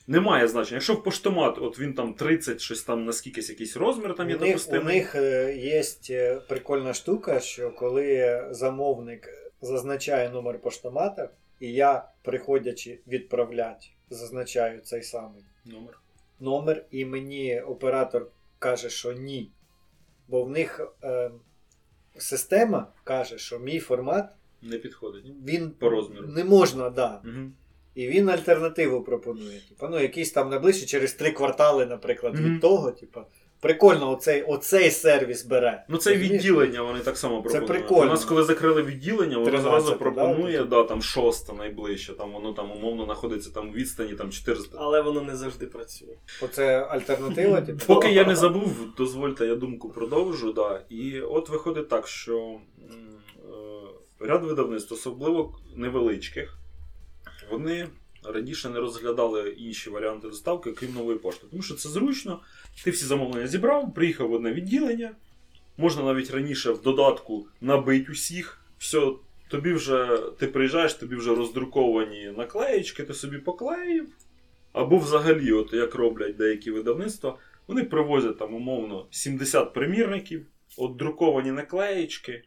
Немає 0.07 0.47
значення. 0.47 0.75
Якщо 0.75 0.93
в 0.93 1.03
поштомат, 1.03 1.57
от 1.57 1.79
він 1.79 1.93
там 1.93 2.13
30, 2.13 2.61
щось 2.61 2.83
там 2.83 3.05
наскількись 3.05 3.49
якийсь 3.49 3.77
розмір 3.77 4.15
там 4.15 4.29
є 4.29 4.37
них, 4.37 4.67
у 4.71 4.83
них 4.83 5.15
е, 5.15 5.55
є 5.57 5.83
е, 6.09 6.35
прикольна 6.47 6.93
штука, 6.93 7.39
що 7.39 7.71
коли 7.71 8.41
замовник 8.51 9.29
зазначає 9.61 10.29
номер 10.29 10.59
поштомата, 10.61 11.29
і 11.59 11.73
я, 11.73 12.09
приходячи 12.21 12.99
відправляти, 13.07 13.87
зазначаю 14.09 14.81
цей 14.81 15.03
самий 15.03 15.43
Номер. 15.65 15.99
номер, 16.39 16.85
і 16.91 17.05
мені 17.05 17.61
оператор 17.61 18.27
каже, 18.59 18.89
що 18.89 19.13
ні. 19.13 19.51
Бо 20.27 20.43
в 20.43 20.49
них 20.49 20.93
е, 21.03 21.31
система 22.17 22.87
каже, 23.03 23.37
що 23.37 23.59
мій 23.59 23.79
формат 23.79 24.29
Не 24.61 24.77
підходить. 24.77 25.25
він 25.45 25.71
По 25.71 25.89
розміру. 25.89 26.27
не 26.27 26.43
можна, 26.43 26.89
да. 26.89 27.21
Угу. 27.25 27.51
І 27.95 28.07
він 28.07 28.29
альтернативу 28.29 29.03
пропонує. 29.03 29.59
Типа, 29.69 29.87
ну, 29.89 29.99
якийсь 29.99 30.31
там 30.31 30.49
найближче 30.49 30.85
через 30.85 31.13
три 31.13 31.31
квартали, 31.31 31.85
наприклад, 31.85 32.33
Мгм. 32.33 32.43
від 32.55 32.61
того. 32.61 32.91
Типа, 32.91 33.25
прикольно, 33.63 34.11
оцей, 34.11 34.41
оцей 34.41 34.91
сервіс 34.91 35.45
бере. 35.45 35.85
Ну, 35.89 35.97
це 35.97 36.15
відділення 36.15 36.81
вони 36.81 36.99
так 36.99 37.17
само 37.17 37.41
пропонують. 37.41 37.67
Це 37.67 37.73
прикольно. 37.73 38.11
У 38.11 38.13
нас, 38.13 38.25
коли 38.25 38.43
закрили 38.43 38.83
відділення, 38.83 39.37
воно 39.37 39.61
зразу 39.61 39.97
пропонує, 39.97 40.63
да, 40.63 40.83
там 40.83 41.01
шосте 41.01 41.53
найближче, 41.53 42.13
там 42.13 42.31
воно 42.31 42.53
там 42.53 42.71
умовно 42.71 43.05
знаходиться 43.05 43.53
там 43.53 43.69
у 43.69 43.71
відстані 43.71 44.13
там 44.13 44.31
400. 44.31 44.77
Але 44.79 45.01
воно 45.01 45.21
не 45.21 45.35
завжди 45.35 45.65
працює. 45.65 46.15
Оце 46.41 46.79
альтернатива, 46.89 47.61
типу. 47.65 47.85
Поки 47.87 48.11
я 48.11 48.25
не 48.25 48.35
забув, 48.35 48.95
дозвольте, 48.97 49.45
я 49.45 49.55
думку 49.55 49.89
продовжу. 49.89 50.53
Да. 50.53 50.81
І 50.89 51.21
от 51.21 51.49
виходить 51.49 51.89
так, 51.89 52.07
що 52.07 52.59
е, 54.19 54.25
ряд 54.27 54.43
видавництв, 54.45 54.93
особливо 54.93 55.59
невеличких, 55.75 56.57
вони 57.51 57.87
раніше 58.25 58.69
не 58.69 58.79
розглядали 58.79 59.49
інші 59.49 59.89
варіанти 59.89 60.27
доставки, 60.27 60.71
крім 60.71 60.93
нової 60.93 61.17
пошти. 61.17 61.47
Тому 61.51 61.63
що 61.63 61.73
це 61.73 61.89
зручно. 61.89 62.39
Ти 62.83 62.91
всі 62.91 63.05
замовлення 63.05 63.47
зібрав, 63.47 63.93
приїхав 63.93 64.29
в 64.29 64.33
одне 64.33 64.53
відділення. 64.53 65.11
Можна 65.77 66.03
навіть 66.03 66.31
раніше 66.31 66.71
в 66.71 66.81
додатку 66.81 67.47
набити 67.61 68.11
усіх. 68.11 68.59
Все, 68.77 69.11
тобі 69.47 69.73
вже 69.73 70.19
ти 70.39 70.47
приїжджаєш, 70.47 70.93
тобі 70.93 71.15
вже 71.15 71.35
роздруковані 71.35 72.33
наклеєчки, 72.37 73.03
ти 73.03 73.13
собі 73.13 73.37
поклеїв. 73.37 74.07
Або 74.73 74.97
взагалі, 74.97 75.51
от 75.51 75.73
як 75.73 75.95
роблять 75.95 76.35
деякі 76.35 76.71
видавництва, 76.71 77.37
вони 77.67 77.83
привозять 77.83 78.37
там 78.37 78.53
умовно 78.53 79.07
70 79.11 79.73
примірників, 79.73 80.45
от 80.77 80.95
друковані 80.95 81.51
наклеєчки 81.51 82.43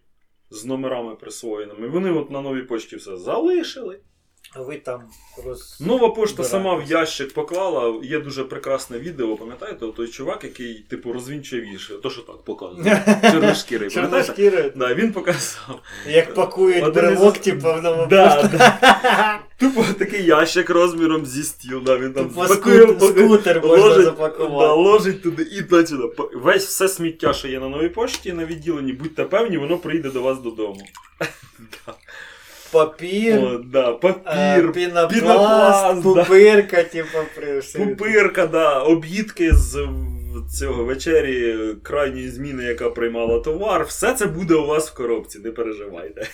з 0.50 0.64
номерами 0.64 1.14
присвоєними. 1.14 1.88
Вони 1.88 2.10
от 2.10 2.30
на 2.30 2.40
новій 2.40 2.62
почті 2.62 2.96
все 2.96 3.16
залишили. 3.16 4.00
Ви 4.54 4.76
там 4.76 5.00
роз... 5.46 5.80
Нова 5.80 6.08
пошта 6.08 6.44
сама 6.44 6.74
в 6.74 6.90
ящик 6.90 7.34
поклала. 7.34 8.00
Є 8.04 8.18
дуже 8.18 8.44
прекрасне 8.44 8.98
відео, 8.98 9.36
пам'ятаєте? 9.36 9.86
Той 9.96 10.08
чувак, 10.08 10.44
який, 10.44 10.74
типу, 10.74 11.12
розвінчує 11.12 11.62
вірші. 11.62 11.92
То, 12.02 12.10
що 12.10 12.22
так 12.22 12.42
показує. 12.44 13.20
Чорношкірий, 13.32 13.90
пам'ятаєте? 13.90 14.26
Чорношкіри, 14.28 14.72
Да, 14.76 14.94
він 14.94 15.12
показав. 15.12 15.80
як 16.08 16.34
пакують 16.34 16.84
Один 16.84 17.04
брелок, 17.04 17.38
типу, 17.38 17.72
в 17.72 17.82
нову 17.82 18.06
Да, 18.06 18.34
пошту. 18.42 18.58
Тупо 19.58 19.84
такий 19.98 20.24
ящик 20.24 20.70
розміром 20.70 21.26
зі 21.26 21.42
стіл, 21.42 21.82
да, 21.82 21.98
він 21.98 22.12
там 22.12 22.28
Тупо 22.28 22.46
пакує, 22.46 22.86
скут- 22.86 22.98
пакує, 22.98 23.26
скутер 23.26 23.62
можна 23.66 23.84
ложить, 23.86 24.04
запакувати. 24.04 24.66
Да, 24.66 24.72
ложить 24.74 25.22
туди 25.22 25.42
і 25.42 25.62
починає. 25.62 26.10
Весь 26.34 26.66
все 26.66 26.88
сміття, 26.88 27.32
що 27.32 27.48
є 27.48 27.60
на 27.60 27.68
новій 27.68 27.88
пошті 27.88 28.32
на 28.32 28.44
відділенні, 28.44 28.92
будьте 28.92 29.24
певні, 29.24 29.58
воно 29.58 29.78
прийде 29.78 30.10
до 30.10 30.22
вас 30.22 30.38
додому. 30.38 30.80
Да. 31.58 31.94
Папір, 32.72 33.38
О, 33.44 33.58
да, 33.58 33.90
е, 33.90 33.92
папір, 33.92 34.72
пінопласт, 34.72 35.14
пінопласт, 35.14 36.02
да. 36.02 36.24
типу, 36.98 37.86
пупирка, 37.88 38.46
да, 38.46 38.80
об'їдки 38.80 39.50
з 39.52 39.88
цього 40.58 40.84
вечері 40.84 41.56
крайньої 41.82 42.28
зміни, 42.30 42.64
яка 42.64 42.90
приймала 42.90 43.40
товар. 43.40 43.84
Все 43.84 44.14
це 44.14 44.26
буде 44.26 44.54
у 44.54 44.66
вас 44.66 44.90
в 44.90 44.94
коробці, 44.94 45.38
не 45.38 45.50
переживайте. 45.50 46.28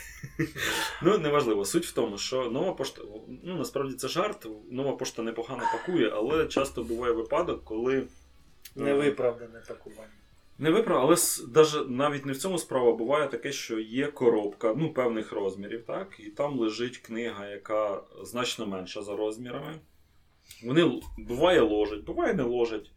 Ну, 1.02 1.18
неважливо. 1.18 1.64
Суть 1.64 1.86
в 1.86 1.92
тому, 1.92 2.18
що 2.18 2.50
нова 2.50 2.72
пошта, 2.72 3.02
ну 3.44 3.56
насправді 3.58 3.94
це 3.94 4.08
жарт, 4.08 4.46
нова 4.70 4.92
пошта 4.92 5.22
непогано 5.22 5.62
пакує, 5.72 6.12
але 6.16 6.46
часто 6.46 6.82
буває 6.82 7.12
випадок, 7.12 7.64
коли. 7.64 7.96
е, 7.96 8.02
Невиправдане 8.76 9.62
пакування. 9.68 10.08
Не 10.62 10.70
виправ, 10.70 11.02
але 11.02 11.16
даже, 11.48 11.84
навіть 11.84 12.26
не 12.26 12.32
в 12.32 12.36
цьому 12.36 12.58
справа 12.58 12.92
буває 12.92 13.28
таке, 13.28 13.52
що 13.52 13.78
є 13.78 14.06
коробка 14.06 14.74
ну, 14.76 14.92
певних 14.92 15.32
розмірів, 15.32 15.84
так, 15.86 16.16
і 16.18 16.30
там 16.30 16.58
лежить 16.58 16.98
книга, 16.98 17.48
яка 17.48 18.02
значно 18.22 18.66
менша 18.66 19.02
за 19.02 19.16
розмірами. 19.16 19.80
Вони 20.64 21.00
буває 21.18 21.60
ложать, 21.60 22.04
буває 22.04 22.34
не 22.34 22.42
ложать. 22.42 22.90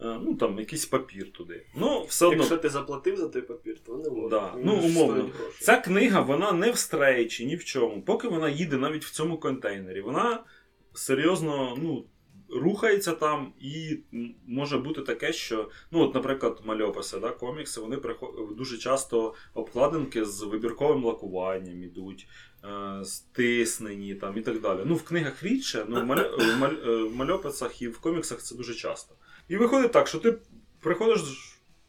Е, 0.00 0.18
Ну, 0.22 0.34
там 0.34 0.58
якийсь 0.58 0.86
папір 0.86 1.32
туди. 1.32 1.66
Ну, 1.74 2.02
все 2.02 2.26
одно. 2.26 2.38
Якщо 2.38 2.56
ти 2.56 2.68
заплатив 2.68 3.16
за 3.16 3.28
той 3.28 3.42
папір, 3.42 3.78
то 3.86 3.96
не 3.96 4.08
ложить. 4.08 4.30
Да. 4.30 4.54
Ну, 4.64 4.80
умовно. 4.84 5.30
Ця 5.60 5.76
книга, 5.76 6.20
вона 6.20 6.52
не 6.52 6.70
в 6.70 6.76
стрейчі, 6.76 7.46
ні 7.46 7.56
в 7.56 7.64
чому. 7.64 8.02
Поки 8.02 8.28
вона 8.28 8.48
їде 8.48 8.76
навіть 8.76 9.04
в 9.04 9.10
цьому 9.10 9.38
контейнері, 9.38 10.00
вона 10.00 10.44
серйозно 10.92 11.76
ну, 11.82 12.04
рухається 12.52 13.12
там, 13.12 13.52
і 13.60 13.98
може 14.46 14.78
бути 14.78 15.00
таке, 15.02 15.32
що, 15.32 15.70
ну, 15.90 16.00
от, 16.00 16.14
наприклад, 16.14 16.60
мальописи, 16.64 17.18
да, 17.20 17.30
комікси, 17.30 17.80
вони 17.80 17.96
прихо- 17.96 18.54
дуже 18.56 18.78
часто 18.78 19.34
обкладинки 19.54 20.24
з 20.24 20.42
вибірковим 20.42 21.04
лакуванням 21.04 21.82
ідуть, 21.82 22.28
е, 22.64 23.04
стиснені 23.04 24.14
там, 24.14 24.38
і 24.38 24.40
так 24.42 24.60
далі. 24.60 24.80
Ну, 24.86 24.94
в 24.94 25.02
книгах 25.02 25.42
рідше, 25.42 25.84
ну, 25.88 26.00
в, 26.00 26.04
маля... 26.04 26.22
в 26.36 26.40
маль- 26.62 26.88
е, 26.90 27.02
в 27.02 27.16
мальописах 27.16 27.82
і 27.82 27.88
в 27.88 27.98
коміксах 27.98 28.42
це 28.42 28.54
дуже 28.54 28.74
часто. 28.74 29.14
І 29.48 29.56
виходить 29.56 29.92
так, 29.92 30.08
що 30.08 30.18
ти 30.18 30.38
приходиш 30.80 31.20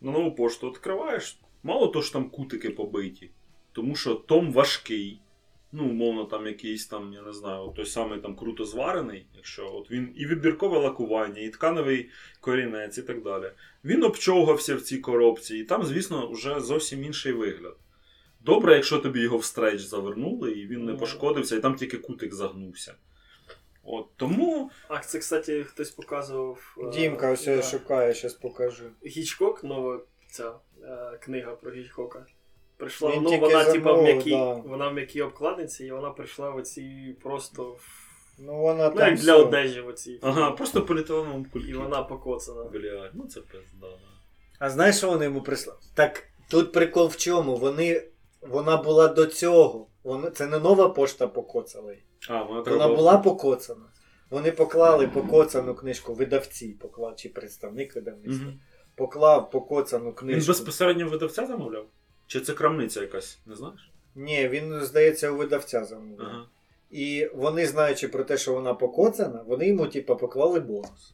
на 0.01 0.11
нову 0.11 0.35
пошту, 0.35 0.69
відкриваєш, 0.69 1.39
мало 1.63 1.87
то 1.87 2.01
що 2.01 2.13
там 2.13 2.29
кутики 2.29 2.69
побиті, 2.69 3.31
тому 3.71 3.95
що 3.95 4.15
том 4.15 4.53
важкий. 4.53 5.19
Ну, 5.73 5.83
умовно, 5.89 6.25
там 6.25 6.47
якийсь 6.47 6.87
там, 6.87 7.13
я 7.13 7.21
не 7.21 7.33
знаю, 7.33 7.63
от 7.63 7.75
той 7.75 7.85
самий 7.85 8.19
там 8.19 8.35
круто 8.35 8.65
зварений, 8.65 9.25
якщо 9.35 9.71
от 9.75 9.91
він 9.91 10.13
і 10.15 10.25
відбіркове 10.25 10.79
лакування, 10.79 11.41
і 11.41 11.49
тканевий 11.49 12.09
корінець, 12.39 12.97
і 12.97 13.01
так 13.03 13.23
далі. 13.23 13.51
Він 13.85 14.03
обчовгався 14.03 14.75
в 14.75 14.81
цій 14.81 14.97
коробці, 14.97 15.57
і 15.57 15.63
там, 15.63 15.83
звісно, 15.83 16.31
вже 16.31 16.59
зовсім 16.59 17.03
інший 17.03 17.33
вигляд. 17.33 17.75
Добре, 18.39 18.73
якщо 18.75 18.97
тобі 18.97 19.19
його 19.21 19.37
в 19.37 19.45
стрейч 19.45 19.81
завернули, 19.81 20.51
і 20.51 20.67
він 20.67 20.85
не 20.85 20.91
Ну. 20.91 20.97
пошкодився, 20.97 21.55
і 21.55 21.59
там 21.59 21.75
тільки 21.75 21.97
кутик 21.97 22.33
загнувся. 22.33 22.95
От 23.83 24.05
тому 24.15 24.71
А 24.87 24.99
це, 24.99 25.19
кстати, 25.19 25.63
хтось 25.63 25.91
показував. 25.91 26.75
е, 26.77 26.89
Дімка 26.91 27.31
ось 27.31 27.45
да. 27.45 27.51
я 27.51 27.61
шукаю, 27.61 28.13
щас 28.13 28.33
покажу. 28.33 28.83
Гічкок, 29.05 29.63
нова 29.63 30.01
ця 30.31 30.53
е, 30.83 31.17
книга 31.21 31.55
про 31.55 31.71
Гічкока. 31.71 32.25
Прийшла, 32.81 33.11
Він 33.11 33.21
ну 33.23 33.29
тільки 33.29 33.45
вона 33.45 33.63
типа 33.63 33.91
в 33.91 33.95
замовив, 33.95 34.03
м'якій, 34.15 34.29
да. 34.31 34.53
вона 34.53 34.87
в 34.89 34.93
м'якій 34.93 35.21
обкладинці, 35.21 35.85
і 35.85 35.91
вона 35.91 36.09
прийшла 36.09 36.49
в 36.49 36.55
оці 36.57 37.15
просто 37.23 37.63
в- 37.63 38.07
Ну 38.39 38.57
вона 38.57 38.89
ну, 38.89 38.95
там. 38.95 39.09
як 39.09 39.19
для 39.19 39.35
все. 39.35 39.45
одежі 39.45 39.81
в 39.81 39.87
оці. 39.87 40.19
Ага, 40.21 40.51
просто 40.51 40.81
політовому 40.81 41.45
поліетиленовому 41.53 41.89
І 41.89 41.89
вона 41.89 42.03
покоцана. 42.03 42.63
Блядь, 42.63 43.11
ну 43.13 43.27
це 43.27 43.41
пизда. 43.41 43.63
да. 43.81 43.87
А 44.59 44.69
знаєш, 44.69 44.97
що 44.97 45.09
вони 45.09 45.25
йому 45.25 45.41
прислали? 45.41 45.79
Так 45.93 46.23
тут 46.49 46.71
прикол 46.71 47.07
в 47.07 47.17
чому? 47.17 47.55
Вони. 47.55 48.03
Вона 48.41 48.77
була 48.77 49.07
до 49.07 49.25
цього. 49.25 49.87
Вона... 50.03 50.29
Це 50.31 50.47
не 50.47 50.59
нова 50.59 50.89
пошта 50.89 51.27
покоцала 51.27 51.91
її. 51.91 52.03
А, 52.29 52.43
вона 52.43 52.61
Вона 52.61 52.87
була 52.87 53.17
покоцана. 53.17 53.85
Вони 54.29 54.51
поклали 54.51 55.07
покоцану 55.07 55.75
книжку, 55.75 56.13
видавці 56.13 56.67
поклав, 56.81 57.15
чи 57.15 57.29
представник 57.29 57.95
видавництва. 57.95 58.47
Мгм. 58.47 58.59
Поклав 58.95 59.51
покоцану 59.51 60.05
Він 60.05 60.13
книжку. 60.13 60.47
безпосередньо 60.47 61.09
видавця 61.09 61.45
замовляв? 61.47 61.85
Чи 62.31 62.39
це 62.39 62.53
крамниця 62.53 63.01
якась, 63.01 63.39
не 63.45 63.55
знаєш? 63.55 63.91
Ні, 64.15 64.47
він, 64.47 64.81
здається, 64.81 65.31
у 65.31 65.35
видавця 65.35 65.85
замовив. 65.85 66.19
Ага. 66.21 66.45
І 66.91 67.29
вони, 67.35 67.67
знаючи 67.67 68.07
про 68.07 68.23
те, 68.23 68.37
що 68.37 68.53
вона 68.53 68.73
покоцана, 68.73 69.43
вони 69.47 69.67
йому, 69.67 69.87
типа, 69.87 70.15
поклали 70.15 70.59
бонус. 70.59 71.13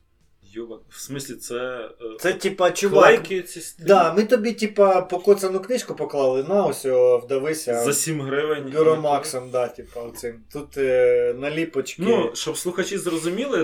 Йоба. 0.52 0.80
В 0.90 1.00
смислі, 1.00 1.36
це. 1.36 1.56
е, 1.56 2.18
Це, 2.20 2.34
типа, 2.34 2.72
чувак. 2.72 3.04
клейки 3.04 3.42
ці 3.42 3.76
Да, 3.80 4.14
ми 4.14 4.24
тобі, 4.24 4.54
типа, 4.54 5.02
покоцану 5.02 5.60
книжку 5.60 5.96
поклали, 5.96 6.44
на 6.44 6.66
ось 6.66 6.86
о, 6.86 7.18
вдавися. 7.18 7.84
За 7.84 7.94
7 7.94 8.22
гривень. 8.22 8.72
Бюромаксом, 8.72 9.50
да, 9.52 9.68
типа, 9.68 10.02
оцим. 10.02 10.44
Тут 10.54 10.78
е, 10.78 11.36
наліпочки. 11.38 12.04
Ну, 12.06 12.32
щоб 12.34 12.58
слухачі 12.58 12.98
зрозуміли, 12.98 13.64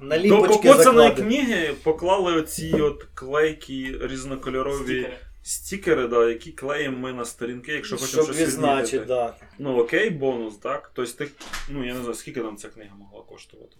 до 0.00 0.06
наліпочки 0.06 0.48
покоцаної 0.48 1.08
закладені. 1.08 1.36
книги 1.36 1.74
поклали 1.82 2.32
оці 2.32 2.72
от 2.80 3.06
клейкі 3.14 3.98
різнокольорові 4.02 4.84
Стікери. 4.84 5.18
Стікери, 5.48 6.08
да, 6.08 6.28
які 6.28 6.52
клеїмо 6.52 6.98
ми 6.98 7.12
на 7.12 7.24
сторінки, 7.24 7.72
якщо 7.72 7.96
хочемо 7.96 8.22
Щоб 8.22 8.34
щось 8.34 8.46
відзначити, 8.46 9.04
да. 9.04 9.36
Ну 9.58 9.78
окей, 9.78 10.10
бонус, 10.10 10.56
так. 10.56 10.90
Тобто 10.94 11.12
ти, 11.12 11.30
ну 11.70 11.86
я 11.86 11.94
не 11.94 12.00
знаю, 12.00 12.14
скільки 12.14 12.40
там 12.40 12.56
ця 12.56 12.68
книга 12.68 12.94
могла 12.96 13.22
коштувати. 13.22 13.76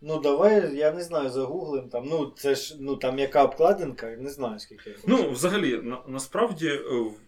Ну 0.00 0.20
давай, 0.20 0.76
я 0.76 0.92
не 0.92 1.02
знаю, 1.02 1.30
загуглим 1.30 1.88
там. 1.88 2.04
Ну, 2.06 2.32
це 2.36 2.54
ж, 2.54 2.76
ну 2.80 2.96
там 2.96 3.18
яка 3.18 3.44
обкладинка, 3.44 4.06
не 4.06 4.30
знаю 4.30 4.58
скільки. 4.58 4.94
Ну, 5.06 5.30
взагалі, 5.30 5.80
на, 5.82 6.02
насправді 6.06 6.68
е, 6.68 6.80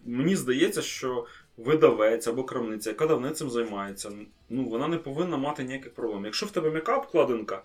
мені 0.05 0.35
здається, 0.35 0.81
що 0.81 1.25
видавець 1.57 2.27
або 2.27 2.43
крамниця, 2.43 2.89
яка 2.89 3.07
давно 3.07 3.29
цим 3.29 3.49
займається, 3.49 4.11
ну 4.49 4.65
вона 4.65 4.87
не 4.87 4.97
повинна 4.97 5.37
мати 5.37 5.63
ніяких 5.63 5.93
проблем. 5.93 6.25
Якщо 6.25 6.45
в 6.45 6.51
тебе 6.51 6.71
м'яка 6.71 6.97
обкладинка, 6.97 7.63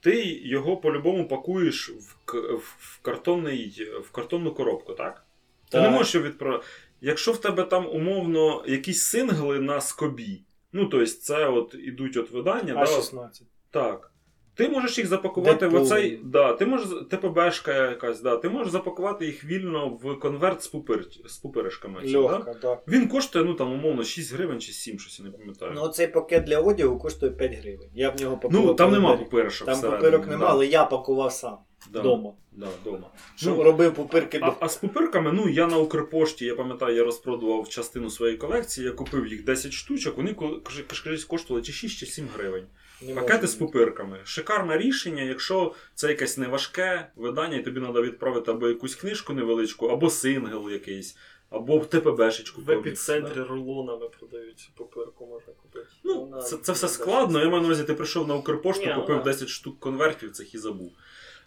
ти 0.00 0.24
його 0.24 0.76
по-любому 0.76 1.28
пакуєш 1.28 1.90
в, 1.90 2.16
в, 2.32 2.62
в, 2.78 3.00
картонний, 3.02 3.88
в 4.04 4.10
картонну 4.10 4.54
коробку, 4.54 4.92
так? 4.94 5.25
Ти 5.70 5.80
не 5.80 5.90
можеш 5.90 6.14
його 6.14 6.26
відправити. 6.26 6.64
Якщо 7.00 7.32
в 7.32 7.40
тебе 7.40 7.62
там 7.62 7.86
умовно 7.86 8.64
якісь 8.66 9.02
сингли 9.02 9.60
на 9.60 9.80
скобі, 9.80 10.42
ну 10.72 10.86
тобто 10.86 11.06
це 11.06 11.48
от 11.48 11.74
ідуть 11.74 12.16
от 12.16 12.30
видання, 12.30 12.74
да, 12.74 12.80
А16. 12.80 13.42
так. 13.70 14.12
Ти 14.56 14.68
можеш 14.68 14.98
їх 14.98 15.06
запакувати 15.06 15.66
в 15.66 15.74
оцей. 15.74 16.20
Да, 16.24 16.52
ти 16.52 16.66
можеш, 16.66 16.88
ТПБшка 17.10 17.90
якась, 17.90 18.20
да, 18.20 18.36
ти 18.36 18.48
можеш 18.48 18.72
запакувати 18.72 19.26
їх 19.26 19.44
вільно 19.44 19.88
в 19.88 20.18
конверт 20.18 20.62
з, 20.62 20.66
пупир, 20.66 21.06
з 21.26 21.36
пупиришками. 21.36 22.00
цим, 22.02 22.12
да? 22.12 22.18
Легко, 22.18 22.54
так. 22.62 22.82
Він 22.88 23.08
коштує, 23.08 23.44
ну 23.44 23.54
там, 23.54 23.72
умовно, 23.72 24.04
6 24.04 24.34
гривень 24.34 24.60
чи 24.60 24.72
7, 24.72 24.98
щось 24.98 25.18
я 25.18 25.24
не 25.24 25.30
пам'ятаю. 25.30 25.72
Ну, 25.74 25.88
цей 25.88 26.06
пакет 26.06 26.44
для 26.44 26.58
одягу 26.58 26.98
коштує 26.98 27.32
5 27.32 27.54
гривень. 27.54 27.90
Я 27.94 28.10
в 28.10 28.20
нього 28.20 28.36
пакував. 28.36 28.66
Ну, 28.66 28.74
там 28.74 28.92
нема 28.92 29.16
пупиришок. 29.16 29.66
Там 29.66 29.74
всередині, 29.74 30.02
пупирок 30.02 30.26
нема, 30.26 30.44
да. 30.44 30.50
але 30.50 30.66
я 30.66 30.84
пакував 30.84 31.32
сам 31.32 31.58
вдома. 31.90 32.30
Да, 32.30 32.36
вдома. 32.64 33.10
Що 33.36 33.50
Ну, 33.50 33.62
робив 33.62 33.94
пупирки 33.94 34.38
А, 34.42 34.52
а 34.60 34.68
з 34.68 34.76
пупирками, 34.76 35.32
ну 35.32 35.48
я 35.48 35.66
на 35.66 35.78
Укрпошті, 35.78 36.44
я 36.44 36.54
пам'ятаю, 36.54 36.96
я 36.96 37.04
розпродував 37.04 37.68
частину 37.68 38.10
своєї 38.10 38.38
колекції, 38.38 38.86
я 38.86 38.92
купив 38.92 39.26
їх 39.26 39.44
10 39.44 39.72
штучок, 39.72 40.16
вони 40.16 40.34
ко- 40.34 40.60
каж- 40.64 41.02
кажись, 41.04 41.24
коштували 41.24 41.62
чи 41.66 41.72
6 41.72 41.98
чи 41.98 42.06
7 42.06 42.28
гривень. 42.34 42.64
Не 43.02 43.14
Пакети 43.14 43.34
можу. 43.34 43.46
з 43.46 43.54
пупирками. 43.54 44.18
Шикарне 44.24 44.78
рішення, 44.78 45.22
якщо 45.22 45.74
це 45.94 46.08
якесь 46.08 46.38
неважке 46.38 47.06
видання, 47.16 47.56
і 47.56 47.62
тобі 47.62 47.80
треба 47.80 48.02
відправити 48.02 48.50
або 48.50 48.68
якусь 48.68 48.94
книжку 48.94 49.32
невеличку, 49.32 49.86
або 49.86 50.10
сингл 50.10 50.70
якийсь, 50.70 51.16
або 51.50 51.78
ТПБшечку. 51.78 52.60
В 52.60 52.66
комікс, 52.66 52.86
епіцентрі 52.86 53.34
да. 53.34 53.44
рулонами 53.44 54.08
продають 54.18 54.70
папирку 54.76 55.26
можна 55.26 55.52
купити. 55.62 55.86
Ну, 56.04 56.20
Вона 56.20 56.42
це, 56.42 56.56
це 56.56 56.72
все 56.72 56.88
складно. 56.88 57.38
Я 57.40 57.48
маю 57.48 57.60
на 57.60 57.66
увазі, 57.66 57.84
ти 57.84 57.94
прийшов 57.94 58.28
на 58.28 58.34
Укрпошту, 58.34 58.86
Ні, 58.86 58.94
купив 58.94 59.16
ну, 59.16 59.22
10 59.22 59.48
штук 59.48 59.80
конвертів, 59.80 60.32
цих 60.32 60.54
і 60.54 60.58
забув. 60.58 60.92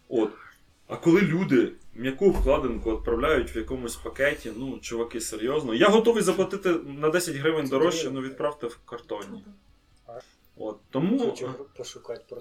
От. 0.09 0.29
А 0.89 0.95
коли 0.95 1.21
люди 1.21 1.71
м'яку 1.95 2.29
обкладинку 2.29 2.91
відправляють 2.91 3.55
в 3.55 3.57
якомусь 3.57 3.95
пакеті, 3.95 4.51
ну, 4.57 4.79
чуваки, 4.79 5.21
серйозно. 5.21 5.73
Я 5.73 5.89
готовий 5.89 6.23
заплатити 6.23 6.69
на 6.69 7.09
10 7.09 7.35
гривень 7.35 7.67
дорожче, 7.67 8.11
ну 8.11 8.21
відправте 8.21 8.67
в 8.67 8.77
картоні. 8.85 9.43
От. 10.57 10.77
Тому, 10.89 11.35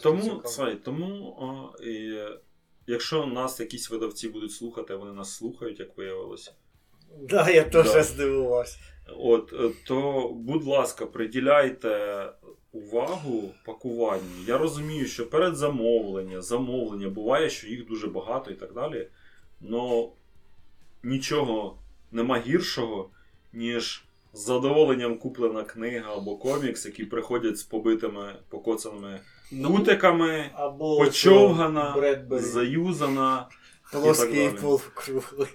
тому, 0.03 0.43
цей, 0.45 0.75
тому 0.75 1.37
а, 1.41 1.83
і, 1.85 2.19
якщо 2.87 3.27
нас 3.27 3.61
якісь 3.61 3.91
видавці 3.91 4.29
будуть 4.29 4.53
слухати, 4.53 4.93
а 4.93 4.97
вони 4.97 5.13
нас 5.13 5.37
слухають, 5.37 5.81
як 5.81 5.99
виявилося. 5.99 6.53
Да, 7.21 7.51
я 7.51 7.65
теж 7.65 7.93
Да. 7.93 8.03
здивувався. 8.03 8.79
От, 9.17 9.53
е, 9.53 9.71
то, 9.87 10.29
будь 10.35 10.65
ласка, 10.65 11.07
приділяйте 11.07 12.25
увагу 12.73 13.51
пакуванню. 13.65 14.45
Я 14.47 14.59
розумію, 14.59 15.07
що 15.07 15.31
перед 15.31 15.57
замовлення, 15.57 16.43
замовлення 16.43 17.09
буває, 17.09 17.51
що 17.51 17.67
їх 17.69 17.87
дуже 17.87 18.07
багато 18.07 18.51
і 18.51 18.55
так 18.55 18.73
далі. 18.73 19.09
Но 19.61 20.13
нічого 21.03 21.79
нема 22.13 22.39
гіршого, 22.39 23.11
ніж 23.53 24.05
з 24.33 24.41
задоволенням 24.41 25.19
куплена 25.19 25.63
книга 25.65 26.17
або 26.17 26.37
комікс, 26.37 26.87
які 26.87 27.05
приходять 27.05 27.59
з 27.59 27.63
побитими, 27.63 28.35
покоцаними 28.49 29.21
Ну, 29.53 29.77
кутиками, 29.77 30.51
Або 30.55 30.99
почовгана, 30.99 31.93
Бредбері. 31.97 32.43
заюзана. 32.43 33.49
Плоский 33.93 34.49
полукруглий. 34.49 35.49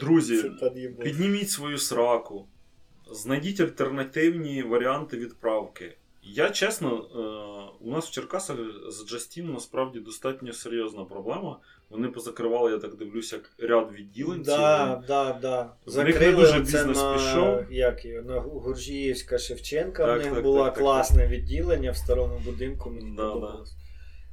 Друзі. 0.00 0.50
Підніміть 1.02 1.50
свою 1.50 1.78
сраку, 1.78 2.46
знайдіть 3.10 3.60
альтернативні 3.60 4.62
варіанти 4.62 5.16
відправки. 5.16 5.96
Я 6.22 6.50
чесно, 6.50 6.88
е, 7.14 7.84
у 7.84 7.90
нас 7.90 8.06
в 8.08 8.10
Черкасах 8.10 8.56
з 8.88 9.06
Джастін 9.06 9.52
насправді 9.52 10.00
достатньо 10.00 10.52
серйозна 10.52 11.04
проблема. 11.04 11.58
Вони 11.90 12.08
позакривали, 12.08 12.70
я 12.70 12.78
так 12.78 12.96
дивлюся, 12.96 13.40
ряд 13.58 13.92
відділень. 13.92 14.42
Да, 14.42 15.02
да, 15.08 15.38
да. 15.42 15.62
В 15.86 15.96
них 15.96 16.06
не 16.06 16.12
Закрили 16.12 16.36
дуже 16.36 16.58
бізнес 16.58 16.96
на, 16.98 17.14
пішов. 17.14 17.72
Як 17.72 18.04
на 18.04 18.40
Гуржіївська 18.40 19.38
Шевченка, 19.38 20.06
Так, 20.06 20.20
в 20.20 20.24
них 20.24 20.34
так, 20.34 20.42
було 20.42 20.64
так, 20.64 20.74
так, 20.74 20.82
класне 20.82 21.26
відділення 21.26 21.90
в 21.90 21.96
старому 21.96 22.38
будинку, 22.44 22.90
мені 22.90 23.16
Да, 23.16 23.28
подобалось. 23.28 23.72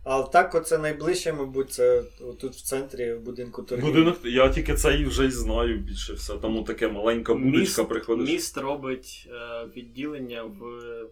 А 0.03 0.23
так, 0.23 0.55
оце 0.55 0.77
найближче, 0.77 1.33
мабуть, 1.33 1.71
це 1.71 2.03
тут 2.41 2.53
в 2.55 2.61
центрі 2.61 3.13
будинку 3.13 3.63
торгів. 3.63 3.85
Будинок, 3.85 4.17
я 4.23 4.49
тільки 4.49 4.73
це 4.75 4.97
і 4.97 5.05
вже 5.05 5.25
й 5.25 5.31
знаю 5.31 5.77
більше 5.77 6.13
все. 6.13 6.33
Тому 6.33 6.63
таке 6.63 6.87
маленька 6.87 7.33
будочка 7.33 7.83
приходиш. 7.83 8.29
Міст 8.29 8.57
робить 8.57 9.29
е, 9.31 9.65
відділення 9.77 10.43
в- 10.43 11.07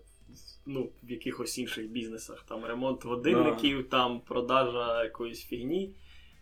ну, 0.65 0.89
в 1.03 1.11
якихось 1.11 1.57
інших 1.57 1.89
бізнесах. 1.89 2.43
Там 2.49 2.65
ремонт 2.65 3.05
годинників, 3.05 3.89
там 3.89 4.21
продажа 4.27 5.03
якоїсь 5.03 5.45
фігні. 5.45 5.95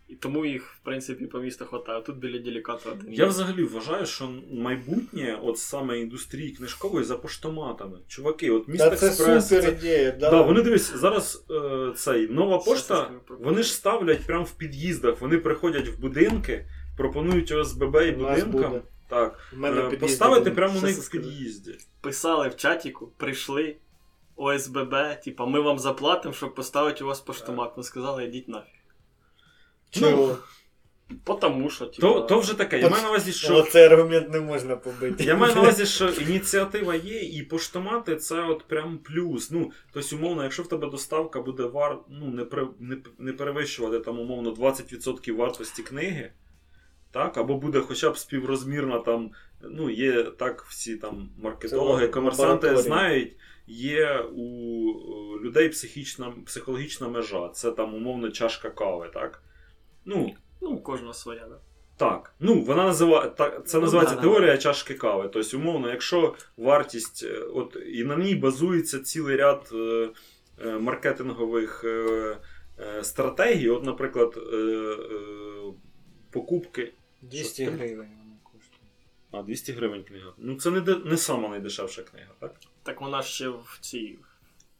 І 0.08 0.14
тому 0.14 0.46
їх, 0.46 0.62
в 0.62 0.78
принципі, 0.84 1.26
по 1.26 1.38
місту 1.38 1.64
хватає. 1.64 2.02
Тут 2.02 2.16
біля 2.16 2.38
делікатора 2.38 2.94
один. 2.94 3.12
Я 3.12 3.24
є. 3.24 3.30
взагалі 3.30 3.62
вважаю, 3.64 4.06
що 4.06 4.30
майбутнє, 4.52 5.38
от 5.42 5.58
саме 5.58 6.00
індустрії 6.00 6.50
книжкової 6.50 7.04
за 7.04 7.16
поштоматами. 7.16 7.98
Чуваки, 8.08 8.50
от 8.50 8.68
міст 8.68 8.78
Та 8.84 8.96
це 8.96 9.06
Експрес. 9.06 9.48
супер 9.48 9.64
це- 9.64 9.72
ідея, 9.72 10.16
да. 10.20 10.30
Да, 10.30 10.42
вони 10.42 10.62
дивись, 10.62 10.96
зараз 10.96 11.46
е, 11.50 11.92
цей 11.96 12.28
нова 12.28 12.58
пошта, 12.58 13.10
вони 13.28 13.62
ж 13.62 13.72
ставлять 13.72 14.26
прямо 14.26 14.44
в 14.44 14.52
під'їздах, 14.52 15.20
вони 15.20 15.38
приходять 15.38 15.88
в 15.88 16.00
будинки, 16.00 16.66
пропонують 16.96 17.52
ОСББ 17.52 17.96
і 17.96 18.12
будинкам. 18.12 18.50
буде. 18.50 18.82
Так, 19.08 19.38
мене 19.52 19.80
е, 19.80 19.96
поставити 19.96 20.50
прямо 20.50 20.78
у 20.78 20.82
них 20.82 20.94
це 20.94 21.00
в 21.00 21.04
скажу. 21.04 21.24
під'їзді. 21.24 21.78
Писали 22.00 22.48
в 22.48 22.56
чатіку, 22.56 23.12
прийшли 23.16 23.76
ОСББ, 24.36 24.94
типа, 25.24 25.46
ми 25.46 25.60
вам 25.60 25.78
заплатимо, 25.78 26.34
щоб 26.34 26.54
поставити 26.54 27.04
у 27.04 27.06
вас 27.06 27.20
поштомат. 27.20 27.76
Ми 27.76 27.82
сказали, 27.82 28.24
йдіть 28.24 28.48
нафіг. 28.48 28.80
Чого? 29.90 30.38
Потому 31.24 31.70
що, 31.70 31.86
типа, 31.86 32.08
То, 32.08 32.20
то 32.20 32.38
вже 32.38 32.54
таке. 32.54 32.80
Я 32.80 32.88
маю 32.88 33.02
на 33.02 33.08
увазі, 33.08 33.32
що 33.32 33.56
Оцей 33.56 33.84
аргумент 33.84 34.32
не 34.32 34.40
можна 34.40 34.76
побити. 34.76 35.24
Я 35.24 35.36
маю 35.36 35.54
на 35.54 35.60
увазі, 35.60 35.86
що 35.86 36.08
ініціатива 36.08 36.94
є, 36.94 37.20
і 37.20 37.42
поштомати 37.42 38.16
це 38.16 38.40
от 38.40 38.64
прям 38.64 38.98
плюс. 38.98 39.50
Ну, 39.50 39.72
тобто, 39.92 40.16
умовно, 40.16 40.42
якщо 40.42 40.62
в 40.62 40.68
тебе 40.68 40.90
доставка 40.90 41.40
буде 41.40 41.62
вар... 41.62 41.98
ну, 42.08 42.26
не, 42.26 42.44
при... 42.44 42.66
не, 42.78 42.96
не 43.18 43.32
перевищувати 43.32 43.98
там, 43.98 44.18
умовно, 44.18 44.50
20% 44.50 45.36
вартості 45.36 45.82
книги, 45.82 46.32
так, 47.10 47.36
або 47.36 47.54
буде 47.54 47.80
хоча 47.80 48.10
б 48.10 48.18
співрозмірна 48.18 48.98
там, 48.98 49.30
ну, 49.62 49.90
є 49.90 50.22
так, 50.22 50.64
всі 50.68 50.96
там 50.96 51.28
маркетологи, 51.42 52.06
Це 52.06 52.12
комерсанти 52.12 52.76
знають, 52.76 53.36
є 53.66 54.18
у 54.36 54.90
е, 54.90 55.44
людей 55.44 55.68
психічна, 55.68 56.32
психологічна 56.46 57.08
межа. 57.08 57.48
Це 57.48 57.70
там, 57.70 57.94
умовно, 57.94 58.30
чашка 58.30 58.70
кави, 58.70 59.10
так? 59.14 59.42
Ну, 60.04 60.34
ну, 60.60 60.70
у 60.70 60.80
кожного 60.80 61.14
своя, 61.14 61.46
да. 61.48 61.58
так, 61.96 62.34
ну 62.40 62.60
вона 62.60 62.84
називає 62.84 63.30
так, 63.30 63.68
це 63.68 63.76
Ну, 63.76 63.82
називається 63.82 64.14
да, 64.14 64.22
теорія 64.22 64.58
чашки 64.58 64.94
кави. 64.94 65.30
Тобто, 65.32 65.56
умовно, 65.56 65.90
якщо 65.90 66.34
вартість, 66.56 67.24
е, 67.24 67.38
от 67.38 67.76
і 67.92 68.04
на 68.04 68.16
ній 68.16 68.34
базується 68.34 69.00
цілий 69.00 69.36
ряд 69.36 69.70
е, 69.72 70.08
е, 70.64 70.78
маркетингових 70.78 71.84
е, 71.84 72.36
е, 72.78 73.04
стратегій, 73.04 73.68
от, 73.68 73.84
наприклад, 73.84 74.38
е, 74.52 74.96
покупки. 76.40 76.92
200 77.22 77.62
Що 77.62 77.72
гривень 77.72 78.08
вона 78.18 78.36
коштує. 78.42 78.90
А, 79.30 79.42
200 79.42 79.72
гривень 79.72 80.04
книга. 80.04 80.32
Ну 80.38 80.56
це 80.56 80.70
не, 80.70 80.80
де- 80.80 81.00
не 81.04 81.16
сама 81.16 81.48
найдешевша 81.48 82.02
книга, 82.02 82.30
так? 82.40 82.54
Так 82.82 83.00
вона 83.00 83.22
ще 83.22 83.48
в 83.48 83.78
цій. 83.80 84.18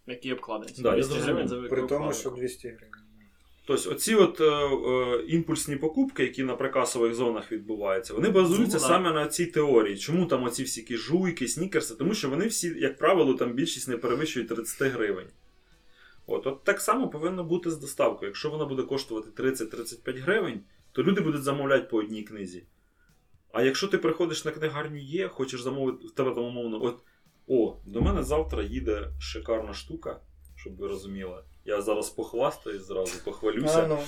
В 0.06 0.10
якій 0.10 0.32
обкладинці. 0.32 0.82
Да, 0.82 0.92
200 0.92 1.12
зрозумів. 1.12 1.34
гривень 1.34 1.48
за 1.48 1.68
При 1.68 1.82
тому, 1.82 2.12
що 2.12 2.30
200 2.30 2.68
гривень. 2.68 2.90
Тобто, 3.66 3.90
оці 3.90 4.14
от 4.14 4.40
е, 4.40 4.44
е, 4.44 5.24
імпульсні 5.28 5.76
покупки, 5.76 6.22
які 6.22 6.42
на 6.44 6.56
прикасових 6.56 7.14
зонах 7.14 7.52
відбуваються, 7.52 8.14
вони 8.14 8.28
базуються 8.28 8.76
Ну, 8.76 8.84
саме 8.84 9.12
на 9.12 9.26
цій 9.26 9.46
теорії. 9.46 9.98
Чому 9.98 10.26
там 10.26 10.44
оці 10.44 10.62
всі 10.62 10.82
кі 10.82 10.96
жуйки, 10.96 11.48
снікерси? 11.48 11.94
Тому 11.94 12.14
що 12.14 12.30
вони 12.30 12.46
всі, 12.46 12.74
як 12.78 12.98
правило, 12.98 13.34
там 13.34 13.52
більшість 13.52 13.88
не 13.88 13.96
перевищують 13.96 14.48
30 14.48 14.92
гривень. 14.92 15.26
От, 16.26 16.46
от 16.46 16.64
так 16.64 16.80
само 16.80 17.08
повинно 17.08 17.44
бути 17.44 17.70
з 17.70 17.78
доставкою. 17.78 18.28
Якщо 18.28 18.50
вона 18.50 18.64
буде 18.64 18.82
коштувати 18.82 19.42
30-35 19.42 20.20
гривень, 20.20 20.60
то 20.96 21.02
люди 21.02 21.20
будуть 21.20 21.42
замовляти 21.42 21.86
по 21.86 21.96
одній 21.96 22.22
книзі. 22.22 22.66
А 23.52 23.62
якщо 23.62 23.88
ти 23.88 23.98
приходиш 23.98 24.44
на 24.44 24.50
книгарню 24.50 24.96
є, 24.96 25.28
хочеш 25.28 25.62
замовити 25.62 26.06
в 26.06 26.10
тебе 26.10 26.34
там 26.34 26.44
умовно, 26.44 26.84
от 26.84 27.02
о, 27.46 27.76
до 27.86 28.00
мене 28.00 28.22
завтра 28.22 28.62
їде 28.62 29.10
шикарна 29.20 29.74
штука, 29.74 30.20
щоб 30.54 30.76
ви 30.76 30.88
розуміли. 30.88 31.44
Я 31.64 31.82
зараз 31.82 32.10
похвастаюсь 32.10 32.82
зразу, 32.82 33.24
похвалюся. 33.24 33.82
А, 33.82 33.86
ну. 33.86 33.98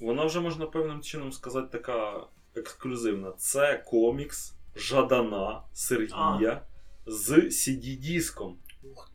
Вона 0.00 0.24
вже 0.24 0.40
можна 0.40 0.66
певним 0.66 1.00
чином 1.02 1.32
сказати 1.32 1.68
така 1.78 2.26
ексклюзивна. 2.54 3.32
Це 3.32 3.84
комікс 3.86 4.54
Жадана 4.76 5.62
Сергія 5.72 6.62
з 7.06 7.30
CD-диском, 7.32 8.54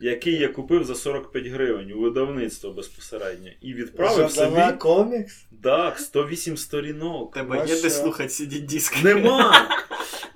який 0.00 0.34
я 0.38 0.48
купив 0.48 0.84
за 0.84 0.94
45 0.94 1.46
гривень 1.46 1.92
у 1.92 2.00
видавництво 2.00 2.72
безпосередньо. 2.72 3.50
І 3.60 3.74
відправив 3.74 4.30
Жадана 4.30 4.66
собі 4.66 4.78
комікс? 4.78 5.44
так, 5.62 5.98
108 5.98 6.56
сторінок. 6.56 7.34
тебе 7.34 7.56
є 7.68 7.82
де 7.82 7.90
слухати 7.90 8.28
cd 8.28 8.60
диск 8.66 9.04
Нема! 9.04 9.68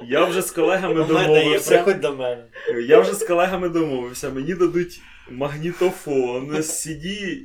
Я 0.09 0.25
вже 0.25 0.43
з 0.43 0.51
колегами 0.51 1.05
домовився. 1.05 1.71
приходь 1.71 2.01
до 2.01 2.15
мене. 2.17 2.45
Я 2.87 3.01
вже 3.01 3.15
з 3.15 3.25
колегами 3.27 3.69
домовився. 3.69 4.31
Мені 4.31 4.55
дадуть 4.55 5.01
магнітофон, 5.31 6.63
з 6.63 6.87
CD 6.87 7.39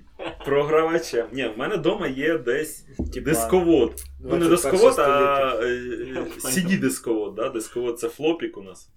програвачем. 0.45 1.25
Ні, 1.32 1.47
в 1.56 1.60
мене 1.60 1.75
вдома 1.75 2.08
є 2.08 2.38
десь 2.38 2.86
дисковод. 2.99 4.04
Ну, 4.23 4.36
не 4.38 4.49
дисковод, 4.49 4.84
а 4.84 4.91
століття. 4.91 5.60
е, 5.62 6.25
CD-дисковод. 6.45 7.36
Да? 7.36 7.49
Дисковод 7.49 7.99
це 7.99 8.10
флопік 8.10 8.58
у 8.58 8.62
нас. 8.62 8.89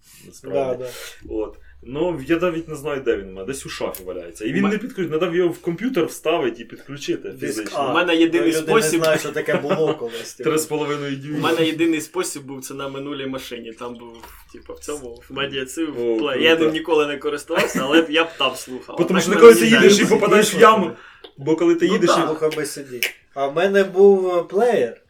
Да, 0.45 0.75
да. 0.75 0.87
От. 1.29 1.59
Ну, 1.87 2.21
я 2.29 2.37
навіть 2.37 2.69
не 2.69 2.77
знаю, 2.77 3.01
де 3.05 3.17
він 3.17 3.29
у 3.29 3.33
мене, 3.33 3.47
десь 3.47 3.67
у 3.67 3.69
шафі 3.69 4.05
валяється. 4.05 4.45
І 4.45 4.53
він 4.53 4.63
Ма- 4.63 4.69
не 4.71 4.79
підключить, 4.79 5.19
треба 5.19 5.37
його 5.37 5.49
в 5.49 5.59
комп'ютер 5.59 6.05
вставити 6.07 6.63
і 6.63 6.65
підключити 6.65 7.33
фізично. 7.41 7.91
У 7.91 7.95
мене 7.95 8.17
єдиний 8.17 8.49
Люди 8.49 8.59
спосіб- 8.73 8.93
не 8.93 8.99
знають, 9.05 9.21
що 9.21 9.33
таке 9.33 9.55
було 9.57 9.95
колись. 9.95 10.35
типу. 10.35 10.51
Три 10.51 10.59
з 10.59 10.67
половиною 10.67 11.19
У 11.39 11.41
мене 11.41 11.67
єдиний 11.67 12.01
спосіб 12.01 12.43
був 12.43 12.61
це 12.65 12.75
на 12.75 12.89
минулій 12.89 13.27
машині. 13.27 13.73
Там 13.73 13.95
був, 13.95 14.17
типу, 14.53 14.75
в 14.75 14.79
цьому 14.79 15.23
в 15.29 15.33
медіацив 15.33 15.91
О, 15.91 15.95
плей. 15.95 16.17
круто. 16.19 16.41
Я 16.41 16.57
ним 16.57 16.71
ніколи 16.73 17.07
не 17.07 17.17
користувався, 17.17 17.81
але 17.83 18.07
я 18.09 18.25
б 18.25 18.29
там 18.39 18.55
слухав. 18.57 19.07
Тому 19.09 19.21
що 19.21 19.31
ми 19.31 19.37
коли 19.37 19.55
ти 19.55 19.67
їдеш 19.67 19.99
і 20.01 20.05
попадаєш 20.05 20.55
в 20.55 20.61
яму. 20.61 20.91
Бо 21.39 21.57
коли 21.57 21.75
ти 21.75 21.87
Ну 21.87 21.93
їдеш 21.93 22.11
і. 22.11 22.27
слухай 22.27 22.67
сиді. 22.67 23.01
А 23.35 23.47
в 23.47 23.55
мене 23.57 23.85
був 23.85 24.37
е, 24.39 24.43
плеєр. 24.43 25.01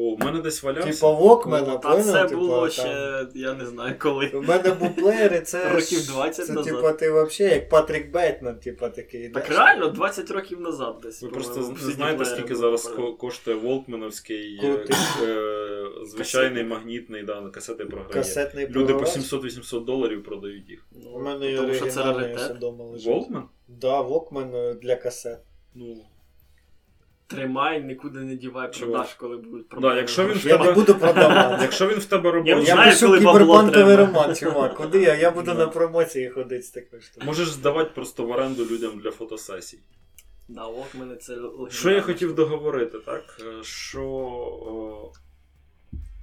О, 0.00 0.14
в 0.14 0.24
мене 0.24 0.40
десь 0.40 0.62
валявся. 0.62 0.92
Типа 0.92 1.20
Walkman, 1.20 1.80
Та 1.80 2.02
це 2.02 2.12
поняв? 2.12 2.32
було 2.32 2.68
Типа, 2.68 2.70
ще, 2.70 3.26
я 3.34 3.54
не 3.54 3.66
знаю 3.66 3.94
коли. 3.98 4.28
У 4.28 4.42
мене 4.42 4.70
був 4.70 4.96
плеєр, 4.96 5.34
і 5.34 5.40
це. 5.40 5.72
Років 5.72 6.06
20 6.06 6.46
це, 6.46 6.52
назад. 6.52 6.74
типа, 6.74 6.92
ти 6.92 7.10
взагалі 7.10 7.54
як 7.54 7.68
Патрік 7.68 8.10
Бейтман, 8.12 8.58
типа 8.58 8.88
такий. 8.88 9.28
Так 9.28 9.44
йдеш. 9.46 9.58
реально, 9.58 9.88
20 9.88 10.30
років 10.30 10.60
назад 10.60 10.96
десь. 11.02 11.22
Ви 11.22 11.28
просто 11.28 11.60
не 11.86 11.92
знаєте, 11.92 12.24
скільки 12.24 12.54
зараз 12.54 12.82
ко- 12.82 13.12
коштує 13.14 13.56
Волкменовський 13.56 14.60
е, 14.64 14.84
е, 15.22 15.84
звичайний 16.06 16.64
магнітний 16.64 17.22
да, 17.22 17.40
на 17.40 17.50
касети 17.50 17.84
програє. 17.84 18.12
Касетний 18.12 18.68
Люди 18.68 18.92
по 18.92 18.98
програвач. 18.98 19.32
700-800 19.32 19.84
доларів 19.84 20.24
продають 20.24 20.70
їх. 20.70 20.86
Ну, 21.04 21.10
У 21.10 21.20
мене 21.22 21.50
є 21.50 21.56
тому 21.56 21.74
що 21.74 21.86
це 21.86 22.00
оригінальний 22.00 22.36
лежить. 22.92 23.06
Волкмен? 23.06 23.42
Да, 23.68 24.00
Walkman 24.02 24.56
е, 24.56 24.74
для 24.74 24.96
касет. 24.96 25.38
Ну, 25.74 25.96
Тримай, 27.38 27.82
нікуди 27.82 28.18
не 28.20 28.36
дівай, 28.36 28.70
Чого? 28.72 28.92
продаж, 28.92 29.14
коли 29.14 29.36
будуть 29.36 29.66
Да, 29.80 29.96
якщо 29.96 30.26
він 30.28 30.34
в 30.38 30.46
Я 30.46 30.52
тебе- 30.52 30.64
не 30.64 30.72
буду 30.72 30.94
продавати. 30.94 31.58
якщо 31.62 31.88
він 31.88 31.98
в 31.98 32.04
тебе 32.04 32.30
робочий, 32.30 32.64
Я 32.64 32.84
пишу 32.84 33.06
коли 33.06 33.20
бабло 33.20 33.32
кіберпанковий 33.32 33.96
треба. 33.96 34.06
роман, 34.12 34.36
чувак. 34.36 34.74
Куди 34.74 35.02
я? 35.02 35.14
Я 35.14 35.30
буду 35.30 35.46
Да. 35.46 35.54
на 35.54 35.66
промоції 35.68 36.30
ходити 36.30 36.62
з 36.62 36.70
такою 36.70 37.02
штукою. 37.02 37.26
можеш 37.26 37.48
здавати 37.50 37.90
просто 37.94 38.24
в 38.26 38.30
оренду 38.30 38.66
людям 38.66 38.98
для 39.00 39.10
фотосесій. 39.10 39.78
Да, 40.48 40.66
Walkman 40.68 41.16
це 41.16 41.32
легендарна 41.36 41.70
Що 41.70 41.90
я 41.90 42.00
хотів 42.00 42.34
договорити, 42.34 42.98
так? 42.98 43.40
Е, 43.40 43.62
Що, 43.64 44.02
о, 44.02 45.12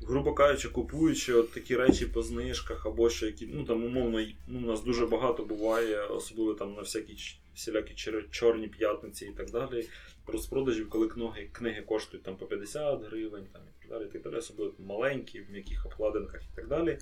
грубо 0.07 0.33
кажучи, 0.33 0.69
купуючи 0.69 1.33
от 1.33 1.51
такі 1.53 1.75
речі 1.75 2.05
по 2.05 2.21
знижках, 2.21 2.85
або 2.85 3.09
що 3.09 3.25
які, 3.25 3.47
ну 3.53 3.63
там 3.63 3.83
умовно, 3.83 4.19
й- 4.19 4.35
ну, 4.47 4.59
у 4.59 4.71
нас 4.71 4.83
дуже 4.83 5.05
багато 5.05 5.43
буває, 5.43 6.01
особливо 6.05 6.53
там 6.53 6.73
на 6.73 6.81
всякі 6.81 7.15
ч- 7.15 7.35
всілякі 7.55 7.93
чорні 8.31 8.67
п'ятниці 8.67 9.25
і 9.25 9.31
так 9.37 9.51
далі. 9.51 9.87
Розпродажів, 10.27 10.89
коли 10.89 11.07
книги, 11.07 11.49
книги 11.51 11.81
коштують 11.81 12.23
там 12.23 12.37
по 12.37 12.45
50 12.45 13.03
гривень 13.03 13.47
там, 13.53 13.61
і 13.61 13.81
так 13.81 13.89
далі, 13.89 14.09
і 14.09 14.11
так 14.11 14.21
далі, 14.21 14.35
особливо 14.35 14.73
маленькі, 14.79 15.41
в 15.41 15.51
м'яких 15.51 15.85
обкладинках 15.85 16.41
і 16.53 16.55
так 16.55 16.67
далі. 16.67 16.97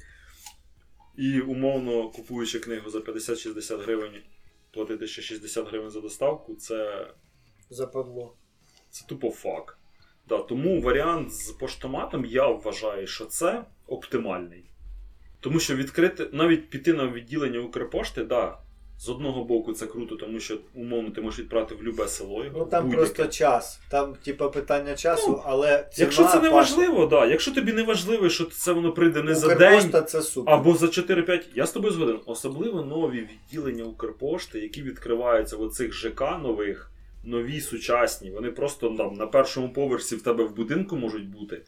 І 1.18 1.40
умовно 1.42 2.10
купуючи 2.10 2.60
книгу 2.60 2.90
за 2.90 3.00
50-60 3.00 3.82
гривень, 3.82 4.22
платити 4.72 5.08
ще 5.08 5.22
60 5.22 5.68
гривень 5.68 5.90
за 5.90 6.02
доставку, 6.02 6.56
це 6.56 7.08
Западло. 7.70 8.36
це 8.90 9.06
тупо 9.08 9.32
фак. 9.32 9.80
Да, 10.28 10.38
тому 10.38 10.82
варіант 10.82 11.34
з 11.34 11.52
поштоматом 11.52 12.26
я 12.26 12.48
вважаю, 12.48 13.08
що 13.08 13.26
це 13.26 13.66
оптимальний. 13.88 14.70
Тому 15.40 15.60
що 15.60 15.76
відкрити, 15.76 16.30
навіть 16.32 16.70
піти 16.70 16.94
на 16.94 17.08
відділення 17.08 17.60
Укрпошти, 17.60 18.24
да, 18.24 18.60
з 18.98 19.10
одного 19.10 19.44
боку 19.44 19.74
це 19.74 19.86
круто, 19.88 20.16
тому 20.16 20.40
що 20.40 20.58
умовно 20.76 21.10
ти 21.12 21.22
можеш 21.22 21.40
відправити 21.40 21.76
в 21.76 21.84
любе 21.84 22.08
село. 22.08 22.46
Його, 22.46 22.58
Ну 22.60 22.66
там 22.66 22.84
будь-яке. 22.84 23.04
просто 23.06 23.28
час. 23.28 23.80
Там, 23.90 24.16
типа, 24.24 24.50
питання 24.50 24.96
часу, 24.96 25.32
Ну, 25.32 25.42
але 25.46 25.88
ціна 25.94 26.06
Якщо 26.06 26.24
це 26.26 26.42
не 26.42 26.50
важливо, 26.50 27.06
да. 27.06 27.26
Якщо 27.26 27.52
тобі 27.52 27.74
не 27.74 27.84
важливо, 27.84 28.30
що 28.30 28.46
це 28.46 28.72
воно 28.72 28.92
прийде 28.92 29.24
не 29.24 29.36
за 29.36 29.56
день 29.56 29.74
Укрпошта 29.74 30.02
це 30.02 30.22
супер. 30.22 30.54
або 30.54 30.74
за 30.76 30.86
4-5, 30.86 31.42
я 31.56 31.66
з 31.66 31.72
тобою 31.72 31.94
згоден. 31.94 32.20
Особливо 32.26 32.82
нові 32.82 33.28
відділення 33.32 33.84
Укрпошти, 33.84 34.60
які 34.60 34.82
відкриваються 34.84 35.58
в 35.58 35.62
оцих 35.62 35.94
ЖК 35.94 36.22
нових, 36.44 36.92
нові 37.24 37.62
сучасні. 37.62 38.32
Вони 38.32 38.52
просто 38.52 38.90
там 38.90 39.14
на 39.14 39.28
першому 39.28 39.74
поверсі 39.74 40.16
в 40.16 40.22
тебе 40.22 40.44
в 40.44 40.56
будинку 40.56 40.96
можуть 40.98 41.30
бути. 41.30 41.62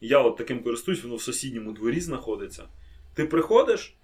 Я 0.00 0.18
от 0.18 0.36
таким 0.36 0.62
користуюсь, 0.62 1.02
воно 1.02 1.16
в 1.16 1.22
сусідньому 1.22 1.72
дворі 1.72 2.00
знаходиться. 2.00 2.62
Ти 3.14 3.24
приходиш, 3.24 3.96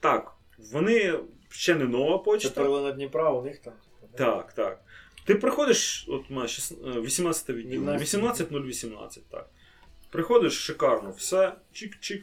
так, 0.00 0.32
вони 0.72 1.14
ще 1.48 1.74
не 1.74 1.84
нова 1.84 2.18
почта. 2.18 2.48
Це 2.48 2.54
перлина 2.54 2.92
Дніпра, 2.92 3.30
у 3.30 3.42
них 3.42 3.58
там. 3.58 3.72
Так, 4.16 4.52
так. 4.52 4.80
Ти 5.24 5.34
приходиш, 5.34 6.06
от 6.08 6.22
у 6.30 6.34
мене 6.34 6.48
е, 6.96 7.00
18 7.00 7.50
відділення, 7.50 7.98
18.018, 7.98 9.18
так. 9.30 9.50
Приходиш, 10.10 10.52
шикарно, 10.52 11.10
все, 11.16 11.52
чик-чик. 11.72 12.22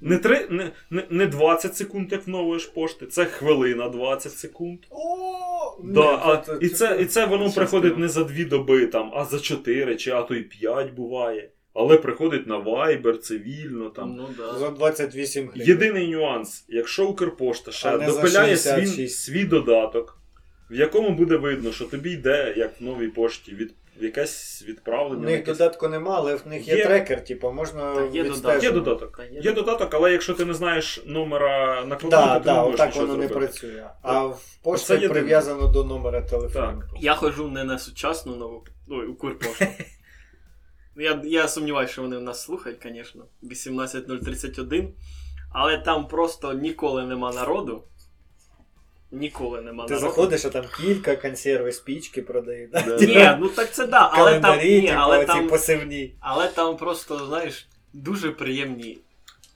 Не, 0.00 0.18
три, 0.18 0.46
не, 0.50 0.72
не, 0.90 1.06
не 1.10 1.26
20 1.26 1.76
секунд, 1.76 2.12
як 2.12 2.26
в 2.26 2.30
нової 2.30 2.60
ж 2.60 2.70
пошти, 2.70 3.06
це 3.06 3.24
хвилина 3.24 3.88
20 3.88 4.32
секунд. 4.32 4.78
О, 4.90 5.78
Да, 5.82 6.12
ні, 6.12 6.18
а, 6.22 6.36
це- 6.36 6.58
і, 6.60 6.68
це, 6.68 6.98
і 7.00 7.04
це 7.06 7.26
воно 7.26 7.52
приходить 7.52 7.98
не 7.98 8.08
за 8.08 8.24
2 8.24 8.44
доби, 8.44 8.86
там, 8.86 9.12
а 9.14 9.24
за 9.24 9.40
4, 9.40 9.96
чи 9.96 10.10
а 10.10 10.22
то 10.22 10.34
й 10.34 10.42
5 10.42 10.92
буває. 10.94 11.50
Але 11.74 11.96
приходить 11.96 12.46
на 12.46 12.58
Viber, 12.58 13.18
цивільно 13.18 13.90
там. 13.90 14.14
Ну 14.16 14.28
да. 14.38 14.58
За 14.58 14.70
28 14.70 15.48
гривень. 15.48 15.68
Єдиний 15.68 16.08
нюанс, 16.08 16.64
якщо 16.68 17.06
Укрпошта 17.06 17.72
ще 17.72 17.98
допиляє 17.98 18.56
свій, 18.56 19.08
свій 19.08 19.44
додаток, 19.44 20.18
в 20.70 20.74
якому 20.74 21.10
буде 21.10 21.36
видно, 21.36 21.72
що 21.72 21.84
тобі 21.84 22.10
йде, 22.10 22.54
як 22.56 22.80
в 22.80 22.84
новій 22.84 23.08
пошті, 23.08 23.54
від, 23.54 23.74
якесь 24.00 24.64
У 24.86 25.14
них 25.14 25.30
якесь- 25.30 25.58
додатку 25.58 25.88
нема, 25.88 26.14
але 26.16 26.34
в 26.34 26.46
них 26.46 26.68
є, 26.68 26.76
Є. 26.76 26.84
трекер, 26.84 27.24
типу, 27.24 27.52
можна 27.52 27.94
Та 27.94 28.02
є 28.02 28.22
відстежувати. 28.22 28.66
Є 28.66 28.72
додаток. 28.72 29.16
Та 29.16 29.24
є 29.24 29.40
Є 29.40 29.52
додаток, 29.52 29.94
але 29.94 30.12
якщо 30.12 30.34
ти 30.34 30.44
не 30.44 30.54
знаєш 30.54 31.02
номера 31.06 31.84
накладати, 31.84 32.08
Да, 32.10 32.38
то 32.38 32.44
ти 32.44 32.50
не 32.50 32.54
да, 32.54 32.62
можеш 32.62 32.80
отак 32.80 32.96
воно 32.96 33.16
не 33.16 33.28
працює. 33.28 33.86
А 34.02 34.22
в 34.22 34.58
пошті 34.62 35.08
прив'язано 35.08 35.66
до 35.66 35.84
номера 35.84 36.22
телефону. 36.22 36.82
Я 37.00 37.14
ходжу 37.14 37.48
не 37.48 37.64
на 37.64 37.78
сучасну 37.78 38.36
нову, 38.36 38.64
ой, 38.88 39.06
Укрпошту. 39.06 39.66
Ну, 40.96 41.02
Я, 41.02 41.20
я 41.24 41.48
сумніваюся, 41.48 41.92
що 41.92 42.02
вони 42.02 42.16
в 42.18 42.22
нас 42.22 42.42
слухають, 42.42 42.78
звісно. 42.82 43.24
18031. 43.42 44.88
Але 45.52 45.78
там 45.78 46.08
просто 46.08 46.52
ніколи 46.52 47.06
нема 47.06 47.32
народу. 47.32 47.84
Ніколи 49.12 49.60
нема 49.60 49.86
Ти 49.86 49.94
народу. 49.94 50.08
заходиш, 50.10 50.44
а 50.44 50.50
там 50.50 50.64
кілька 50.76 51.16
консерви, 51.16 51.72
спічки 51.72 52.22
продають. 52.22 52.70
да? 52.70 52.96
Ні, 52.96 53.36
ну 53.40 53.48
так 53.48 53.72
це 53.72 53.86
да, 53.86 54.10
але 54.12 54.32
там, 54.32 54.42
Календарі, 54.42 54.80
ні, 54.80 54.86
типу, 54.88 54.98
але 55.00 55.18
оці 55.18 55.26
там, 55.26 55.48
посивні. 55.48 56.14
але 56.20 56.48
там 56.48 56.76
просто, 56.76 57.26
знаєш, 57.26 57.68
дуже 57.92 58.30
приємні 58.30 58.98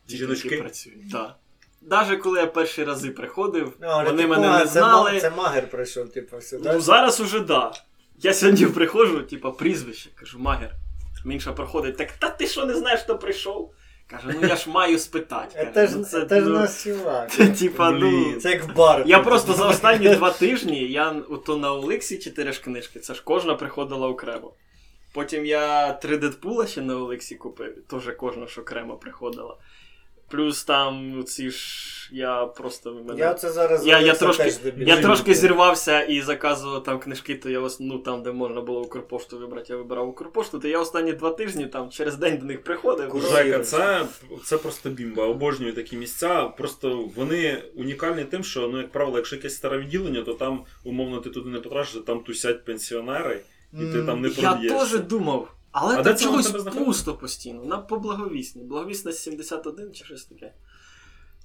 ті, 0.07 0.17
Жіночки? 0.17 0.49
які 0.49 0.61
працюють. 0.63 1.11
Да. 1.11 1.37
Навіть 1.83 2.21
коли 2.21 2.41
я 2.41 2.47
перші 2.47 2.85
рази 2.85 3.11
приходив, 3.11 3.73
Ну, 3.81 3.87
але 3.91 4.05
вони 4.05 4.23
типу, 4.23 4.35
мене 4.35 4.49
а, 4.49 4.59
не 4.59 4.67
це 4.67 4.81
ма- 4.81 4.89
знали. 4.89 5.21
Це 5.21 5.31
магер 5.31 5.71
прийшов, 5.71 6.13
типу, 6.13 6.41
сюди. 6.41 6.71
Ну 6.73 6.81
зараз 6.81 7.21
уже 7.21 7.41
да. 7.41 7.73
Я 8.19 8.35
сьогодні 8.35 8.67
приходжу, 8.67 9.23
типа, 9.23 9.51
прізвище, 9.51 10.11
кажу, 10.15 10.39
магер. 10.39 10.75
Мінша 11.25 11.53
проходить, 11.53 11.97
так 11.97 12.13
та 12.13 12.31
ти 12.31 12.47
що 12.47 12.67
не 12.67 12.75
знаєш, 12.75 13.01
хто 13.01 13.19
прийшов? 13.19 13.75
Каже, 14.07 14.39
ну 14.41 14.49
я 14.49 14.57
ж 14.57 14.71
маю 14.71 14.99
спитати. 14.99 15.71
Це 15.75 15.87
ж 15.87 15.99
ну, 15.99 16.05
це, 16.05 16.27
ну, 16.41 18.11
ну. 18.11 18.41
Це 18.41 18.51
як 18.51 18.75
бар. 18.75 19.03
Я 19.07 19.19
просто 19.19 19.53
за 19.53 19.69
останні 19.69 20.09
два 20.09 20.31
тижні 20.31 20.93
я 20.93 21.11
ото 21.29 21.57
на 21.57 21.73
OLX 21.73 22.07
і 22.07 22.19
чотири 22.19 22.53
ж 22.53 22.63
книжки, 22.63 23.01
це 23.01 23.15
ж 23.15 23.23
кожна 23.25 23.55
приходила 23.55 24.09
окремо. 24.09 24.55
Потім 25.15 25.47
я 25.47 25.93
три 25.93 26.17
Дедпула 26.17 26.67
ще 26.67 26.83
на 26.83 26.97
OLX 26.97 27.25
і 27.25 27.35
купив, 27.35 27.85
теж 27.91 28.15
кожна 28.19 28.47
ж 28.47 28.61
окремо 28.61 28.97
приходила. 28.97 29.57
Плюс 30.29 30.65
там 30.65 31.25
ці 31.27 31.51
ж 31.51 31.91
я 32.13 32.47
просто 32.47 32.95
мене... 32.95 33.21
Я 33.21 33.35
це 33.35 33.53
зараз 33.53 33.87
Я, 33.87 34.01
я, 34.01 34.15
трошки, 34.15 34.43
теж 34.43 34.59
я 34.77 35.03
трошки 35.03 35.35
зірвався 35.35 36.03
і 36.03 36.21
заказував 36.21 36.83
там 36.83 36.99
книжки, 36.99 37.35
то 37.35 37.51
я 37.51 37.61
ос- 37.61 37.81
ну, 37.81 37.99
там, 37.99 38.23
де 38.23 38.33
можна 38.33 38.61
було 38.61 38.81
Укрпошту 38.81 39.39
вибрати, 39.39 39.73
я 39.73 39.77
вибирав 39.77 40.09
Укрпошту, 40.09 40.59
то 40.59 40.69
я 40.69 40.81
останні 40.81 41.13
два 41.13 41.31
тижні 41.31 41.67
там 41.67 41.91
через 41.91 42.17
день 42.17 42.39
до 42.39 42.47
них 42.47 42.63
приходив. 42.65 43.09
Курс. 43.09 43.31
Це, 43.63 44.07
це 44.45 44.59
просто 44.59 44.91
бімба. 44.91 45.27
Обожнюю 45.27 45.73
такі 45.73 45.97
місця. 45.97 46.45
Просто 46.45 47.11
вони 47.17 47.63
унікальні 47.75 48.25
тим, 48.25 48.45
що, 48.45 48.69
ну, 48.69 48.79
як 48.79 48.93
правило, 48.93 49.17
якщо 49.17 49.37
якесь 49.37 49.57
старе 49.57 49.79
відділення, 49.79 50.23
то 50.23 50.35
там, 50.35 50.65
умовно, 50.85 51.21
ти 51.21 51.31
туди 51.31 51.51
не 51.51 51.61
потрапиш, 51.61 51.97
там 52.07 52.21
тусять 52.21 52.65
пенсіонери, 52.65 53.41
і 53.73 53.77
ти 53.93 54.03
там 54.03 54.21
не 54.21 54.29
Я 54.29 54.55
теж 54.55 54.99
думав, 55.01 55.55
але 55.75 55.97
А 55.97 56.03
там 56.03 56.17
чогось 56.17 56.49
пусто 56.49 57.15
постійно. 57.15 57.65
На 57.65 57.79
по 57.79 57.97
благовісні. 57.97 58.63
Благовісна 58.63 59.13
71 59.13 59.93
чи 59.93 60.05
щось 60.05 60.25
таке. 60.25 60.53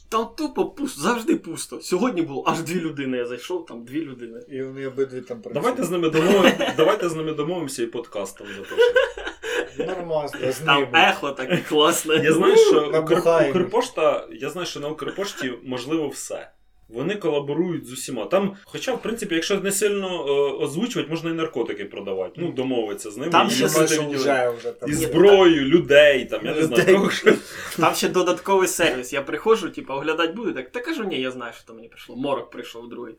Там 0.09 0.27
тупо 0.37 0.65
пусто, 0.65 1.01
завжди 1.01 1.35
пусто. 1.35 1.81
Сьогодні 1.81 2.21
було 2.21 2.43
аж 2.47 2.61
дві 2.61 2.79
людини. 2.79 3.17
Я 3.17 3.25
зайшов, 3.25 3.65
там 3.65 3.85
дві 3.85 4.01
людини. 4.01 4.41
І 4.49 4.61
вони 4.63 4.87
обидві 4.87 5.21
там 5.21 5.41
працюють. 5.41 5.53
Давайте 5.53 5.83
з 5.83 5.91
ними 5.91 6.09
домовимо, 6.09 6.51
давайте 6.77 7.09
з 7.09 7.15
ними 7.15 7.33
домовимося 7.33 7.83
і 7.83 7.85
подкаст 7.85 8.37
там 8.37 8.47
запишемо. 8.47 9.95
Нормально, 9.95 10.51
з 10.51 10.59
Там 10.59 10.95
ехо 10.95 11.31
таке 11.31 11.57
класне. 11.69 12.15
Я 12.15 12.33
знаю, 12.33 12.57
що 12.57 13.05
Укрпошта, 13.49 14.27
я 14.31 14.49
знаю, 14.49 14.67
що 14.67 14.79
на 14.79 14.87
Укрпошті 14.87 15.53
можливо 15.63 16.07
все. 16.07 16.51
Вони 16.89 17.15
колаборують 17.15 17.86
з 17.86 17.91
усіма. 17.91 18.25
Там, 18.25 18.56
хоча, 18.63 18.93
в 18.93 19.02
принципі, 19.02 19.36
якщо 19.36 19.60
не 19.60 19.71
сильно 19.71 20.25
е, 20.28 20.32
озвучувати, 20.63 21.12
можна 21.12 21.30
і 21.30 21.34
наркотики 21.34 21.86
продавати. 21.86 22.34
Ну, 22.38 22.52
домовитися 22.52 23.12
з 23.12 23.17
ними. 23.17 23.32
Там 23.32 23.47
і 23.47 23.52
ще 23.52 23.65
вже, 23.65 24.49
вже 24.49 24.71
там. 24.71 24.89
І 24.89 24.93
зброю, 24.93 25.62
людей, 25.62 26.25
там, 26.25 26.45
я 26.45 26.56
не 26.56 26.63
знаю, 26.63 26.82
Людей. 26.84 26.95
кого 26.95 27.10
що. 27.10 27.34
Там 27.78 27.93
ще 27.95 28.10
додатковий 28.10 28.67
сервіс. 28.67 29.13
Я 29.13 29.21
приходжу, 29.21 29.69
типу, 29.69 29.93
оглядати 29.93 30.34
буду. 30.34 30.54
Так, 30.54 30.71
та 30.71 30.80
кажу, 30.80 31.04
ні, 31.04 31.21
я 31.21 31.32
знаю, 31.32 31.54
що 31.54 31.65
там 31.65 31.75
мені 31.75 31.88
прийшло. 31.88 32.15
Морок 32.15 32.49
прийшов 32.49 32.89
другий. 32.89 33.15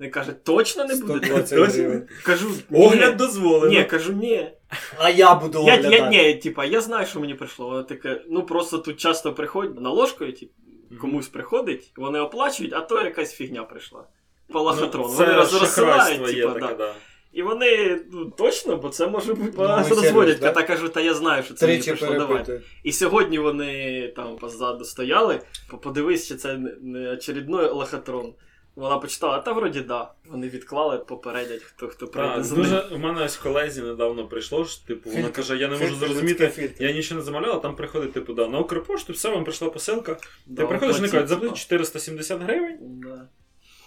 Він 0.00 0.10
каже, 0.10 0.32
точно 0.32 0.84
не 0.84 0.96
буде? 0.96 1.44
Точно? 1.50 2.02
Кажу. 2.24 2.50
Огляд 2.72 3.16
дозволено. 3.16 3.72
Ні, 3.72 3.84
кажу, 3.84 4.12
ні. 4.12 4.50
А 4.98 5.10
я 5.10 5.34
буду 5.34 5.58
Я, 5.58 5.64
оглядати. 5.64 5.94
я, 5.94 6.08
ні, 6.08 6.34
типа, 6.34 6.64
я 6.64 6.80
знаю, 6.80 7.06
що 7.06 7.20
мені 7.20 7.34
прийшло. 7.34 7.66
Воно 7.66 7.82
таке, 7.82 8.22
ну 8.30 8.42
просто 8.42 8.78
тут 8.78 8.96
часто 9.00 9.32
приходять 9.32 9.80
наложкою, 9.80 10.32
типу. 10.32 10.52
Комусь 11.00 11.28
приходить, 11.28 11.92
вони 11.96 12.20
оплачують, 12.20 12.72
а 12.72 12.80
то 12.80 13.02
якась 13.02 13.34
фігня 13.34 13.62
прийшла. 13.62 14.04
Палахатрон. 14.52 15.06
Ну, 15.10 15.16
вони 15.16 15.32
розсилають, 15.32 16.24
таке, 16.24 16.60
да. 16.60 16.74
да. 16.74 16.94
І 17.32 17.42
вони 17.42 18.00
ну, 18.12 18.24
точно, 18.38 18.76
бо 18.76 18.88
це 18.88 19.06
може 19.06 19.34
бути 19.34 19.52
Ну, 19.58 19.84
розводять. 19.88 20.38
да? 20.38 20.52
Та 20.52 20.62
кажу, 20.62 20.88
та 20.88 21.00
я 21.00 21.14
знаю, 21.14 21.42
що 21.42 21.54
це 21.54 21.66
мені 21.66 21.78
Тричі 21.78 21.90
прийшло 21.90 22.18
давати. 22.18 22.60
І 22.82 22.92
сьогодні 22.92 23.38
вони 23.38 24.08
там 24.16 24.36
позаду 24.36 24.84
стояли, 24.84 25.40
подивись, 25.82 26.28
чи 26.28 26.34
це 26.34 26.56
не- 26.58 26.76
не 26.82 27.12
очередной 27.12 27.70
лохотрон. 27.70 28.34
Вона 28.76 28.98
почитала, 28.98 29.38
та 29.38 29.52
вроді 29.52 29.80
да. 29.80 30.10
Вони 30.30 30.48
відклали, 30.48 30.98
попередять, 30.98 31.62
хто 31.62 31.88
хто 31.88 32.06
прийде 32.06 32.34
Так, 32.34 32.44
за 32.44 32.54
дуже 32.56 32.74
ним. 32.74 32.84
в 32.92 32.98
мене 32.98 33.24
ось 33.24 33.36
колезі 33.36 33.82
недавно 33.82 34.28
прийшло, 34.28 34.64
що 34.64 34.86
типу, 34.86 35.10
вона 35.10 35.22
Фільтр. 35.22 35.36
каже, 35.36 35.56
я 35.56 35.68
не 35.68 35.74
можу 35.78 35.84
Фільтр, 35.94 36.06
зрозуміти, 36.06 36.48
фільтр. 36.48 36.82
я 36.84 36.92
нічого 36.92 37.18
не 37.20 37.24
замовляла, 37.24 37.56
там 37.58 37.76
приходить, 37.76 38.12
типу, 38.12 38.32
да, 38.32 38.48
на 38.48 38.58
Укрпошту, 38.58 39.12
все, 39.12 39.28
вам 39.28 39.44
прийшла 39.44 39.70
посилка. 39.70 40.16
Да, 40.46 40.62
Ти 40.62 40.68
приходиш, 40.68 40.96
вони 40.96 41.08
оплатіть, 41.08 41.12
кажуть, 41.12 41.28
заплати 41.28 41.56
470 41.56 42.42
гривень, 42.42 42.78
Да. 42.80 43.28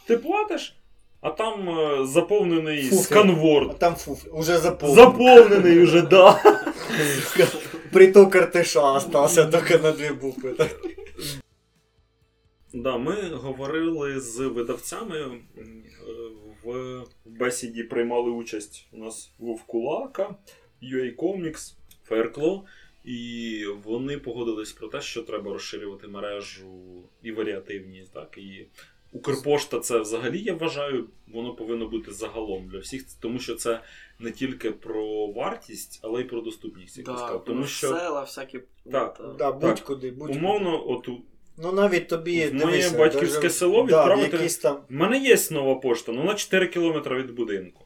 ти 0.08 0.17
платиш, 0.17 0.76
а 1.21 1.30
там 1.30 1.69
е, 1.80 2.06
заповнений 2.06 2.89
Фу, 2.89 2.95
Е, 3.15 3.67
А 3.69 3.74
там 3.74 3.95
фуф, 3.95 4.19
уже 4.34 4.58
заповнено. 4.58 5.02
Заповнений 5.02 5.84
уже, 5.84 6.02
да. 6.02 6.41
Приток 7.91 8.36
артиша 8.36 8.91
остався 8.93 9.45
тільки 9.45 9.78
на 9.78 9.91
дві 9.91 10.10
букви. 10.10 10.56
Так. 12.71 12.82
Да, 12.82 12.97
ми 12.97 13.30
говорили 13.30 14.19
з 14.19 14.39
видавцями 14.39 15.41
в 16.63 17.04
бесіді 17.25 17.84
приймали 17.84 18.32
участь 18.32 18.88
у 18.91 18.97
нас 18.97 19.32
Вовкулака, 19.39 20.36
UA 20.84 21.15
Comics, 21.15 21.73
Fairclaw, 22.10 22.62
і 23.04 23.65
вони 23.84 24.17
погодились 24.17 24.71
про 24.71 24.88
те, 24.88 25.01
що 25.01 25.23
треба 25.23 25.54
розширювати 25.54 26.08
мережу 26.08 27.04
і 27.23 27.32
варіативність. 27.32 28.13
Так? 28.13 28.38
І 28.38 28.67
Укрпошта 29.12 29.80
це 29.80 29.99
взагалі, 29.99 30.39
я 30.39 30.54
вважаю, 30.54 31.10
воно 31.28 31.56
повинно 31.56 31.88
бути 31.88 32.12
загалом 32.12 32.67
для 32.67 32.80
всіх, 32.80 33.06
тому 33.19 33.39
що 33.39 33.56
це 33.56 33.82
не 34.19 34.32
тільки 34.32 34.71
про 34.71 35.28
вартість, 35.28 35.99
але 36.04 36.21
й 36.21 36.23
про 36.23 36.41
доступність, 36.41 36.97
як 36.97 37.06
Да, 37.06 37.17
сказав. 37.17 37.43
ну, 37.47 37.54
Тому 37.54 37.65
що 37.65 37.88
села, 37.88 38.21
всякі. 38.21 38.60
Так. 38.91 39.36
Да, 39.38 39.51
будь-куди, 39.51 40.12
будь-куди. 40.12 40.39
умовно, 40.39 40.89
от 40.89 41.08
у- 41.08 41.21
Ну 41.58 41.72
навіть 41.72 42.08
тобі 42.08 42.48
В 42.48 42.54
моє 42.54 42.89
батьківське 42.89 43.41
даже- 43.41 43.50
село 43.50 43.84
відправити- 43.86 44.38
якісь 44.38 44.58
там 44.58 44.78
В 44.89 44.94
мене 44.94 45.18
є 45.18 45.38
нова 45.52 45.76
пошта, 45.76 46.12
ну 46.12 46.24
на 46.24 46.36
4 46.36 46.68
кілометри 46.68 47.18
від 47.18 47.32
будинку. 47.32 47.86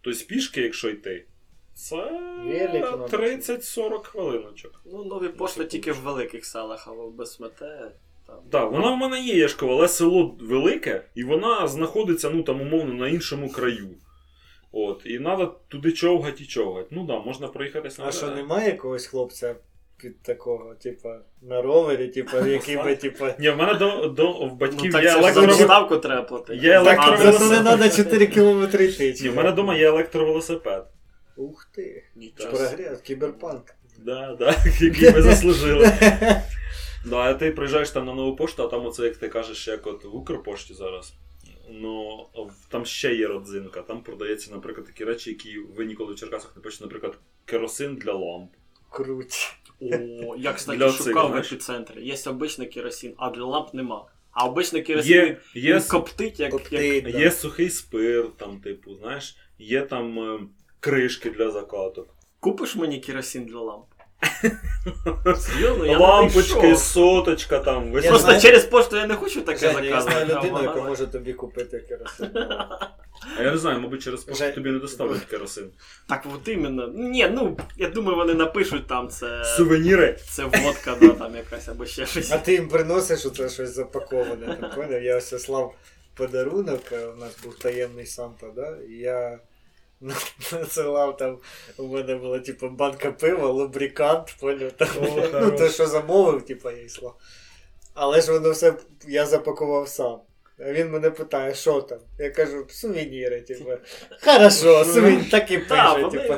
Тобто 0.00 0.24
пішки, 0.24 0.60
якщо 0.60 0.90
йти, 0.90 1.26
це 1.74 2.10
ну, 2.44 3.06
30-40 3.10 4.06
хвилиночок. 4.06 4.80
Ну, 4.84 5.04
нові 5.04 5.28
пошти 5.28 5.64
тільки 5.64 5.92
в 5.92 5.96
великих 5.96 6.44
селах, 6.46 6.88
або 6.88 7.10
без 7.10 7.32
смете. 7.32 7.92
Там. 8.26 8.36
Так, 8.50 8.72
вона 8.72 8.90
в 8.90 8.96
мене 8.96 9.20
є 9.20 9.36
Яшкова, 9.36 9.74
але 9.74 9.88
село 9.88 10.36
велике, 10.40 11.04
і 11.14 11.24
вона 11.24 11.68
знаходиться, 11.68 12.30
ну 12.30 12.42
там, 12.42 12.60
умовно, 12.60 12.94
на 12.94 13.08
іншому 13.08 13.50
краю. 13.50 13.88
От, 14.72 15.02
і 15.04 15.18
треба 15.18 15.54
туди 15.68 15.92
човгати 15.92 16.42
і 16.42 16.46
човгати. 16.46 16.88
Ну 16.90 17.06
так, 17.06 17.06
да, 17.06 17.24
можна 17.24 17.48
проїхатись 17.48 17.98
на 17.98 18.04
А 18.04 18.12
що 18.12 18.30
немає 18.30 18.68
якогось 18.68 19.06
хлопця 19.06 19.56
під 20.02 20.22
такого, 20.22 20.74
типа, 20.74 21.18
на 21.42 21.62
ровері, 21.62 22.08
типа, 22.08 22.40
який 22.46 22.76
би, 22.76 22.96
типа. 22.96 23.34
Ні, 23.38 23.50
в 23.50 23.56
мене 23.56 23.74
до, 23.74 24.08
до 24.08 24.32
в 24.32 24.40
Ну, 24.40 24.54
батьків 24.54 24.92
так 24.92 25.04
є 25.04 25.32
це 25.32 25.46
доставку 25.46 25.96
треба 25.96 26.22
платити. 26.22 26.66
Є 26.66 26.72
електровелосипед. 26.72 27.48
зато 27.48 27.62
не 27.62 27.76
треба 27.76 27.96
4 27.96 28.26
кілометри 28.26 28.84
йти. 28.84 29.14
Ні, 29.22 29.28
в 29.28 29.36
мене 29.36 29.50
вдома 29.50 29.74
є 29.74 29.86
електровелосипед. 29.86 30.86
Ух 31.36 31.68
ти. 31.74 32.04
Прогрес, 32.50 33.00
кіберпанк. 33.00 33.74
Да, 33.98 34.36
да, 34.38 34.56
який 34.80 35.12
ми 35.12 35.22
заслужили. 35.22 35.92
Ну, 37.04 37.16
а 37.16 37.34
ти 37.34 37.50
приїжджаєш 37.50 37.90
там 37.90 38.06
на 38.06 38.14
нову 38.14 38.36
пошту, 38.36 38.62
а 38.62 38.68
там 38.68 38.86
оце, 38.86 39.04
як 39.04 39.16
ти 39.16 39.28
кажеш, 39.28 39.68
як 39.68 39.86
от 39.86 40.04
в 40.04 40.16
Укрпошті 40.16 40.74
зараз. 40.74 41.12
Ну, 41.70 42.26
там 42.68 42.86
ще 42.86 43.14
є 43.14 43.26
родзинка. 43.26 43.82
Там 43.82 44.02
продається, 44.02 44.52
наприклад, 44.52 44.86
такі 44.86 45.04
речі, 45.04 45.30
які 45.30 45.58
ви 45.58 45.84
ніколи 45.84 46.14
в 46.14 46.16
Черкасах 46.16 46.56
не 46.56 46.62
бачите, 46.62 46.84
наприклад, 46.84 47.18
керосин 47.44 47.96
для 47.96 48.12
ламп. 48.12 48.50
Круть. 48.90 49.56
О, 49.82 50.36
я, 50.36 50.52
кстати, 50.52 50.78
Для 50.78 50.92
цих, 50.92 51.06
шукав 51.06 51.30
в 51.30 51.36
епіцентрі. 51.36 52.04
Є 52.04 52.16
обичний 52.26 52.68
керосин, 52.68 53.14
а 53.16 53.30
для 53.30 53.44
ламп 53.44 53.74
нема. 53.74 54.04
А 54.30 54.46
обичний 54.46 54.82
керосин 54.82 55.12
Є, 55.12 55.38
є, 55.54 55.74
він 55.74 55.82
коптить, 55.82 56.40
як, 56.40 56.40
як... 56.40 56.50
Коптить, 56.50 57.04
да. 57.04 57.18
є 57.18 57.30
сухий 57.30 57.70
спирт, 57.70 58.36
там, 58.36 58.60
типу, 58.60 58.94
знаєш, 58.94 59.36
є 59.58 59.82
там 59.82 60.18
е, 60.18 60.40
кришки 60.80 61.30
для 61.30 61.50
закаток. 61.50 62.08
Купиш 62.40 62.76
мені 62.76 63.00
керосин 63.00 63.44
для 63.44 63.58
ламп? 63.58 63.84
Серйозно, 65.38 65.84
я 65.84 65.98
Лампочки, 65.98 66.76
соточка 66.76 67.58
там. 67.58 67.92
Я 67.92 68.08
Просто 68.08 68.26
знаю- 68.26 68.40
через 68.40 68.64
пошту 68.64 68.96
я 68.96 69.06
не 69.06 69.14
хочу 69.14 69.42
таке 69.42 69.72
Женя, 69.72 69.88
я 69.88 70.00
знаю 70.00 70.26
а 70.30 70.34
людину, 70.34 70.62
яка 70.62 70.82
може 70.82 71.06
тобі 71.06 71.32
купити 71.32 71.78
керосин. 71.78 72.30
А 73.38 73.42
я 73.42 73.50
не 73.50 73.58
знаю, 73.58 73.80
мабуть, 73.80 74.02
через 74.02 74.24
пошту 74.24 74.44
Жень- 74.44 74.54
тобі 74.54 74.70
не 74.70 74.78
доставлять 74.78 75.24
керосин. 75.24 75.70
Так 76.08 76.26
от 76.34 76.48
іменно. 76.48 76.88
Ні, 76.88 77.28
ну, 77.32 77.56
я 77.76 77.88
думаю, 77.88 78.16
вони 78.16 78.34
напишуть 78.34 78.86
там 78.86 79.08
це. 79.08 79.44
Сувеніри. 79.44 80.18
Це 80.30 80.44
водка, 80.44 80.96
да, 81.00 81.08
там 81.08 81.36
якась 81.36 81.68
або 81.68 81.86
ще 81.86 82.06
щось. 82.06 82.32
А 82.32 82.38
ти 82.38 82.52
їм 82.52 82.68
приносиш 82.68 83.26
оце 83.26 83.48
щось 83.48 83.74
запаковане, 83.74 84.46
ти 84.60 84.66
поняв? 84.76 85.02
Я 85.02 85.16
ось 85.16 85.42
слав 85.42 85.74
подарунок, 86.14 86.80
е, 86.92 87.06
у 87.06 87.16
нас 87.16 87.36
був 87.44 87.58
таємний 87.58 88.06
Санта, 88.06 88.46
да? 88.56 88.76
І 88.88 88.92
я 88.92 89.38
надсилав 90.52 91.16
там, 91.16 91.38
у 91.78 91.86
мене 91.86 92.14
була 92.14 92.38
типу 92.38 92.68
банка 92.68 93.12
пива, 93.12 93.50
лубрикант, 93.50 94.36
поняв? 94.40 94.72
Там, 94.72 94.88
О, 95.00 95.28
ну, 95.32 95.50
то, 95.50 95.68
що 95.68 95.86
замовив, 95.86 96.42
типу, 96.42 96.70
я 96.70 96.76
їй. 96.76 96.88
Але 97.94 98.20
ж 98.20 98.32
воно 98.32 98.50
все 98.50 98.74
я 99.08 99.26
запакував 99.26 99.88
сам. 99.88 100.20
А 100.66 100.72
він 100.72 100.90
мене 100.90 101.10
питає, 101.10 101.54
що 101.54 101.80
там? 101.80 101.98
Я 102.18 102.30
кажу, 102.30 102.66
сувеніри, 102.68 103.40
типу. 103.40 103.70
Хорошо, 104.24 104.84
сувенір, 104.84 105.30
так 105.30 105.50
і 105.50 105.58
пише, 105.58 106.08
типу. 106.10 106.34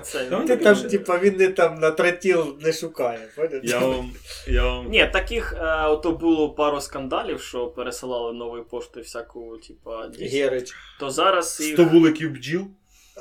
Ти 0.47 0.57
там, 0.57 0.77
типу, 0.77 1.13
він 1.13 1.37
не 1.37 1.49
там 1.49 1.75
на 1.75 1.91
тротіл 1.91 2.57
не 2.61 2.73
шукає. 2.73 3.29
Я 3.63 3.79
вам. 3.79 4.13
Я 4.47 4.65
вам... 4.65 4.91
Ні, 4.91 5.11
таких 5.13 5.57
е, 5.61 5.87
ото 5.87 6.13
було 6.13 6.51
пару 6.51 6.81
скандалів, 6.81 7.41
що 7.41 7.67
пересилали 7.67 8.33
новою 8.33 8.65
поштою 8.65 9.05
всяку, 9.05 9.59
типа, 9.69 10.09
діч. 10.09 10.33
Герич. 10.33 10.75
То 11.01 11.11
зараз 11.11 11.61
їх... 11.61 11.75
100 11.75 11.85
вуликів 11.85 12.31
бджіл. 12.31 12.67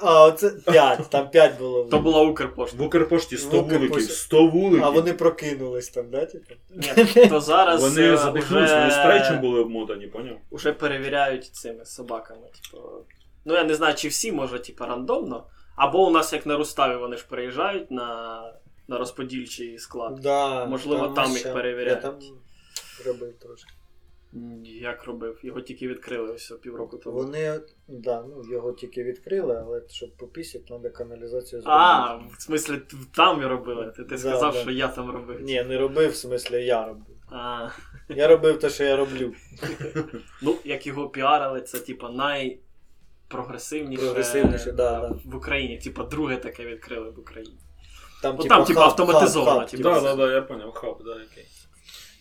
А, 0.02 0.26
оце 0.26 0.50
5, 0.50 1.10
там 1.10 1.30
5 1.30 1.58
було. 1.60 1.84
То 1.84 2.00
була 2.00 2.22
Укрпошта. 2.22 2.78
В 2.78 2.82
Укрпошті 2.82 3.38
100 3.38 3.50
В 3.50 3.66
Укрпошті. 3.66 3.88
вуликів. 3.88 4.12
100 4.12 4.48
вуликів. 4.48 4.86
А 4.86 4.90
вони 4.90 5.14
прокинулись 5.14 5.90
там, 5.90 6.10
да, 6.10 6.26
типу? 6.26 6.54
Ні, 7.16 7.28
то 7.28 7.40
зараз 7.42 7.82
Вони 7.84 8.14
е, 8.14 8.18
задихнулись, 8.18 8.72
вони 8.72 8.92
стрейчем 8.92 9.42
були 9.42 9.60
обмотані, 9.60 10.08
поняв? 10.08 10.38
уже 10.50 10.74
перевіряють 10.74 11.46
цими 11.46 11.86
собаками. 11.86 12.42
Типу. 12.42 12.84
Ну 13.46 13.54
я 13.54 13.64
не 13.64 13.76
знаю, 13.76 13.96
чи 13.96 14.08
всі, 14.08 14.32
може, 14.32 14.60
типу, 14.60 14.86
рандомно. 14.86 15.44
Або 15.76 16.08
у 16.08 16.12
нас, 16.12 16.34
як 16.34 16.46
на 16.46 16.58
Руставі, 16.58 16.96
вони 16.96 17.18
ж 17.18 17.26
приїжджають 17.30 17.92
на, 17.92 18.42
на 18.88 18.98
розподільчий 18.98 19.80
склад. 19.80 20.16
Да, 20.22 20.66
Можливо, 20.66 21.08
там 21.08 21.32
їх 21.32 21.54
перевіряють. 21.54 22.04
Я 22.04 22.10
там 22.10 22.20
робив 23.06 23.34
трошки. 23.40 23.74
Як 24.64 25.04
робив? 25.04 25.40
Його 25.44 25.62
тільки 25.62 25.88
відкрили 25.88 26.32
ось 26.32 26.54
півроку 26.62 26.98
тому. 26.98 27.18
Вони, 27.18 27.60
да, 27.88 28.22
ну, 28.30 28.44
його 28.52 28.72
тільки 28.74 29.04
відкрили, 29.04 29.56
але 29.66 29.82
щоб 29.90 30.18
попісять, 30.18 30.66
треба 30.66 30.90
каналізацію 30.90 31.62
зробити. 31.62 31.80
А, 31.84 32.16
в 32.16 32.36
смислі, 32.42 32.80
там 33.16 33.42
і 33.42 33.46
робили. 33.46 33.86
Ти, 33.96 34.04
ти 34.04 34.10
Да, 34.10 34.18
сказав, 34.18 34.54
да. 34.54 34.60
що 34.62 34.72
я 34.72 34.88
там 34.88 35.12
робив. 35.12 35.42
Ні, 35.42 35.64
не 35.64 35.78
робив, 35.78 36.12
в 36.12 36.16
смислі, 36.16 36.66
я 36.66 36.86
робив. 36.88 37.16
А, 37.32 37.70
Я 38.10 38.28
робив 38.28 38.60
те, 38.60 38.70
що 38.70 38.84
я 38.84 38.96
роблю. 38.96 39.34
ну, 40.42 40.56
як 40.66 40.88
його 40.88 41.10
піарили, 41.10 41.62
це 41.62 41.80
типа 41.80 42.10
найпрогресивніше 42.10 44.04
Прогресивніше, 44.04 44.72
да, 44.72 45.00
да. 45.00 45.16
в 45.26 45.36
Україні. 45.36 45.78
Типа 45.78 46.04
друге 46.04 46.38
таке 46.38 46.66
відкрили 46.66 47.10
в 47.10 47.20
Україні. 47.20 47.58
Там, 48.22 48.36
Ну, 48.40 48.44
там, 48.46 48.64
типа, 48.66 48.80
хаб- 48.80 48.84
автоматизовано, 48.84 49.52
хаб- 49.60 49.60
хаб, 49.62 49.70
типа. 49.70 49.84
Так, 49.94 50.02
це- 50.02 50.08
так, 50.08 50.18
так, 50.18 50.32
я 50.32 50.42
поняв, 50.42 50.72
хаб, 50.72 50.98
да, 51.06 51.20
який. 51.20 51.46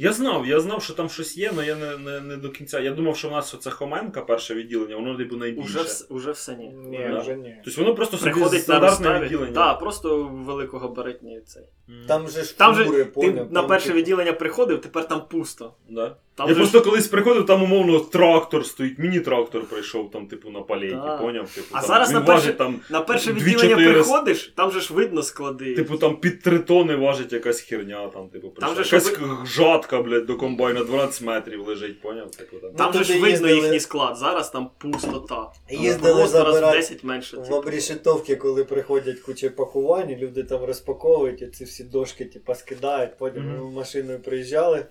Я 0.03 0.13
знав, 0.13 0.47
я 0.47 0.61
знав, 0.61 0.83
що 0.83 0.93
там 0.95 1.09
щось 1.09 1.37
є, 1.37 1.51
але 1.53 1.67
я 1.67 1.77
не, 1.77 1.99
не, 1.99 2.21
не 2.21 2.37
до 2.37 2.51
кінця. 2.51 2.81
Я 2.81 2.91
думав, 2.93 3.17
що 3.17 3.29
в 3.29 3.33
нас 3.33 3.55
це 3.61 3.71
Хоменка, 3.71 4.21
перше 4.23 4.55
відділення, 4.55 4.97
воно 4.97 5.17
типу 5.17 5.37
найбільше. 5.37 5.69
Уже, 5.69 5.79
вс- 5.79 6.07
уже 6.09 6.31
все 6.31 6.55
ні. 6.57 6.69
Ні, 6.69 7.09
Да. 7.13 7.21
вже 7.21 7.37
ні. 7.37 7.57
Тобто 7.65 7.83
воно 7.83 7.95
просто 7.95 8.17
собі 8.19 8.31
Приходить 8.31 8.53
на 8.59 8.59
стандартне 8.65 8.89
розставі. 9.07 9.25
відділення. 9.25 9.53
Так, 9.53 9.79
просто 9.79 10.23
великогабаритні 10.33 11.41
цей. 11.47 11.63
М. 11.89 11.95
Там 12.09 12.29
же 12.29 12.43
ж 12.43 12.59
Там 12.59 12.75
же 12.75 12.85
фігури, 12.85 13.05
ти 13.05 13.11
поняв, 13.11 13.53
на 13.53 13.61
там, 13.61 13.69
перше 13.69 13.87
типу, 13.87 13.99
відділення 13.99 14.33
приходив, 14.33 14.81
тепер 14.81 15.09
там 15.09 15.23
пусто. 15.31 15.75
Да? 15.89 16.17
Там 16.35 16.49
я 16.49 16.55
же 16.55 16.61
просто 16.61 16.81
колись 16.81 17.07
приходив, 17.07 17.47
там 17.47 17.63
умовно 17.63 18.01
трактор 18.01 18.67
стоїть, 18.67 18.99
міні-трактор 18.99 19.63
прийшов 19.65 20.11
там, 20.11 20.27
типу, 20.27 20.51
на 20.51 20.61
палейті, 20.61 20.95
Так. 20.95 21.21
поняв? 21.21 21.51
Типу, 21.51 21.67
А 21.73 21.79
там, 21.79 21.87
зараз 21.89 22.09
він 22.09 22.15
на 22.15 22.21
перше- 22.21 22.41
важить 22.43 22.59
там, 22.59 22.81
на 22.91 23.01
перше 23.01 23.33
2400 23.33 23.67
відділення 23.77 23.93
приходиш, 23.93 24.53
там 24.57 24.71
же 24.71 24.81
ж 24.81 24.95
видно 24.95 25.23
склади. 25.23 25.75
типу, 25.75 25.97
там 25.97 26.17
під 26.17 26.43
три 26.43 26.59
тони 26.59 26.97
важить 26.97 27.33
якась 27.33 27.61
херня, 27.61 28.09
там, 28.09 28.29
типу, 28.29 28.49
прийшла. 28.49 28.75
же 28.77 28.85
ж 28.85 28.97
якась 28.97 29.19
ви- 29.19 29.47
жатка, 29.47 30.03
блядь, 30.03 30.27
до 30.27 30.37
комбайна 30.37 30.85
12 30.85 31.23
метрів 31.23 31.69
лежить, 31.69 32.01
поняв? 32.01 32.31
Типу, 32.31 32.57
там. 32.57 32.71
там 32.73 32.91
Ну, 32.95 32.99
же 32.99 33.05
ж 33.05 33.13
видно 33.21 33.29
їздили- 33.49 33.55
їхній 33.55 33.81
склад, 33.81 34.17
зараз 34.17 34.51
там 34.51 34.71
пустота. 34.79 35.51
Їздили 35.71 36.15
Просто 36.15 36.39
раз 36.45 36.49
в 36.49 36.55
забирати 36.55 36.77
10 36.77 37.05
менше. 37.05 37.37
В 37.37 37.43
типу. 37.43 37.55
обрішитовки, 37.57 38.37
коли 38.37 38.65
приходять 38.65 39.19
куча 39.21 39.51
пакувань, 39.51 40.11
і 40.11 40.17
люди 40.17 40.43
там 40.43 40.65
розпаковують, 40.65 41.43
і 41.43 41.47
ці 41.47 41.65
всі 41.65 41.85
дошки, 41.85 42.25
типа, 42.25 42.55
скидають, 42.55 43.19
потім 43.19 43.43
Мгм. 43.49 43.65
ми 43.65 43.71
машиною 43.71 44.19
приїжджали. 44.21 44.87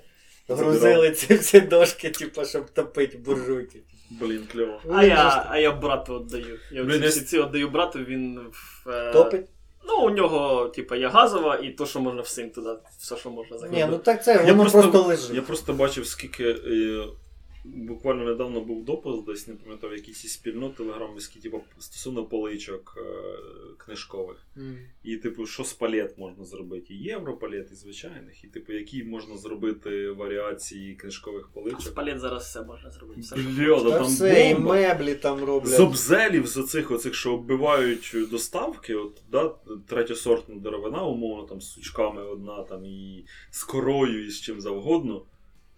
Грузили 0.47 1.11
ці 1.11 1.33
всі 1.33 1.59
дошки, 1.61 2.09
типа, 2.09 2.45
щоб 2.45 2.69
топити 2.69 3.17
буржуйки. 3.17 3.79
Блін, 4.09 4.47
кльово. 4.51 4.79
А 4.93 5.03
я, 5.03 5.47
а 5.49 5.57
я 5.57 5.71
брату 5.71 6.19
віддаю. 6.19 6.59
Я 6.71 6.83
Блін, 6.83 7.01
всі 7.07 7.21
ці 7.21 7.41
віддаю 7.41 7.69
брату, 7.69 7.99
він 7.99 8.39
в. 8.85 8.89
е, 8.89 9.11
Топить? 9.13 9.45
Ну, 9.87 10.05
у 10.05 10.09
нього, 10.09 10.67
типа, 10.75 10.95
є 10.95 11.07
газова 11.07 11.55
і 11.55 11.69
то, 11.69 11.85
що 11.85 11.99
можна 11.99 12.21
всім 12.21 12.49
туди, 12.49 12.69
все, 12.99 13.17
що 13.17 13.29
можна 13.29 13.67
Ні, 13.67 13.87
ну 13.89 13.97
так 13.97 14.23
це, 14.23 14.31
Я 14.33 14.41
воно 14.41 14.55
просто- 14.57 14.81
просто, 14.81 15.01
лежить. 15.01 15.33
Я 15.35 15.41
просто 15.41 15.73
бачив, 15.73 16.07
скільки. 16.07 16.43
Е, 16.49 17.03
буквально 17.63 18.23
недавно 18.23 18.61
був 18.61 18.85
допис, 18.85 19.15
десь 19.27 19.47
не 19.47 19.53
пам'ятав, 19.55 19.93
якісь 19.93 20.25
із 20.25 20.33
спільнот 20.33 20.75
телеграмівські, 20.75 21.39
типу, 21.39 21.61
стосовно 21.79 22.25
поличок 22.25 22.97
е, 22.97 23.01
книжкових. 23.77 24.37
М. 24.57 24.77
І, 25.03 25.17
типу, 25.17 25.45
що 25.45 25.63
з 25.63 25.73
палет 25.73 26.17
можна 26.17 26.45
зробити? 26.45 26.93
І 26.93 26.97
європалет, 26.97 27.69
і 27.71 27.75
звичайних, 27.75 28.43
і 28.43 28.47
типу, 28.47 28.73
які 28.73 29.03
можна 29.03 29.37
зробити 29.37 30.11
варіації 30.11 30.95
книжкових 30.95 31.45
З 31.51 31.53
поличок. 31.53 31.93
палет 31.95 32.19
зараз 32.19 32.43
все 32.43 32.61
можна 32.63 32.89
зробити. 32.91 33.21
Все, 33.21 33.35
Бля, 33.35 33.83
да 33.83 33.91
там 33.91 34.05
все, 34.05 34.49
і 34.49 34.53
бомба. 34.53 34.73
меблі 34.73 35.15
там 35.15 35.43
роблять. 35.43 35.71
З 35.73 35.79
обзелів, 35.79 36.47
з 36.47 36.57
оцих, 36.57 36.91
оцих, 36.91 37.15
що 37.15 37.33
оббивають 37.33 38.15
доставки, 38.31 38.95
от, 38.95 39.21
да, 39.31 39.55
третьосортна 39.87 40.55
деревина, 40.55 41.03
умовно, 41.05 41.43
там, 41.43 41.61
з 41.61 41.71
сучками 41.73 42.23
одна, 42.23 42.63
там, 42.63 42.85
і 42.85 43.25
з 43.51 43.63
корою, 43.63 44.25
і 44.25 44.29
з 44.29 44.41
чим 44.41 44.61
завгодно. 44.61 45.25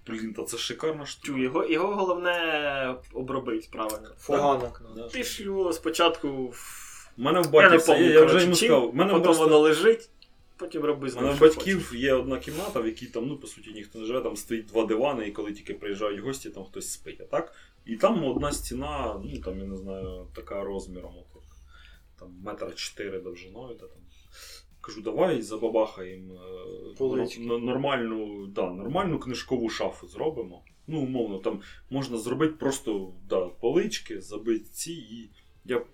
Блін, 0.08 0.34
та 0.34 0.44
це 0.44 0.58
шикарна 0.58 1.06
штука. 1.06 1.28
Чу, 1.28 1.38
його, 1.38 1.66
його 1.66 1.96
головне 1.96 2.96
обробити 3.14 3.68
правильно. 3.72 4.10
Фуганок. 4.20 4.82
ну. 4.84 5.02
Да. 5.02 5.08
Пішлю 5.08 5.74
спочатку 5.74 6.48
в. 6.48 6.90
У 7.18 7.22
мене 7.22 7.42
в 7.42 7.52
батьків, 7.52 7.82
це 7.82 8.04
є, 8.04 8.10
я 8.10 8.26
вже 8.26 8.42
йому 8.42 8.56
сказав, 8.56 8.96
мене 8.96 9.12
потім 9.12 9.24
просто... 9.24 9.44
воно 9.44 9.60
лежить, 9.60 10.10
потім 10.58 10.84
роби 10.84 11.10
з 11.10 11.16
У 11.16 11.22
мене 11.22 11.34
в 11.34 11.40
батьків 11.40 11.88
хочеш. 11.88 12.02
є 12.02 12.14
одна 12.14 12.40
кімната, 12.40 12.80
в 12.80 12.86
якій 12.86 13.06
там, 13.06 13.28
ну, 13.28 13.38
по 13.38 13.48
суті, 13.48 13.72
ніхто 13.74 14.00
не 14.00 14.06
живе, 14.06 14.22
там 14.22 14.38
стоїть 14.38 14.66
два 14.66 14.86
дивани, 14.86 15.28
і 15.28 15.32
коли 15.32 15.54
тільки 15.54 15.74
приїжджають 15.74 16.20
гості, 16.20 16.50
там 16.50 16.64
хтось 16.66 16.92
спить, 16.92 17.22
а 17.22 17.24
так? 17.24 17.54
І 17.86 17.96
там 17.96 18.24
одна 18.24 18.52
стіна, 18.52 19.22
ну 19.24 19.42
там, 19.42 19.60
я 19.60 19.66
не 19.66 19.78
знаю, 19.78 20.28
така 20.36 20.64
розміром, 20.64 21.14
от, 21.36 21.44
там 22.20 22.36
метра 22.44 22.72
чотири 22.72 23.20
довжиною, 23.20 23.76
де 23.76 23.86
там. 23.88 24.03
Кажу, 24.84 25.02
давай 25.02 25.42
забабахаємо 25.42 26.34
е, 26.34 27.60
нормальну, 27.60 28.48
да, 28.48 28.72
нормальну 28.74 29.20
книжкову 29.20 29.70
шафу 29.70 30.08
зробимо. 30.08 30.64
Ну, 30.88 31.02
умовно, 31.02 31.40
там 31.40 31.62
можна 31.90 32.18
зробити 32.18 32.54
просто 32.54 33.14
да, 33.30 33.46
полички, 33.46 34.22
забити 34.22 34.66
ці, 34.66 34.94
і 34.94 35.30
я 35.66 35.86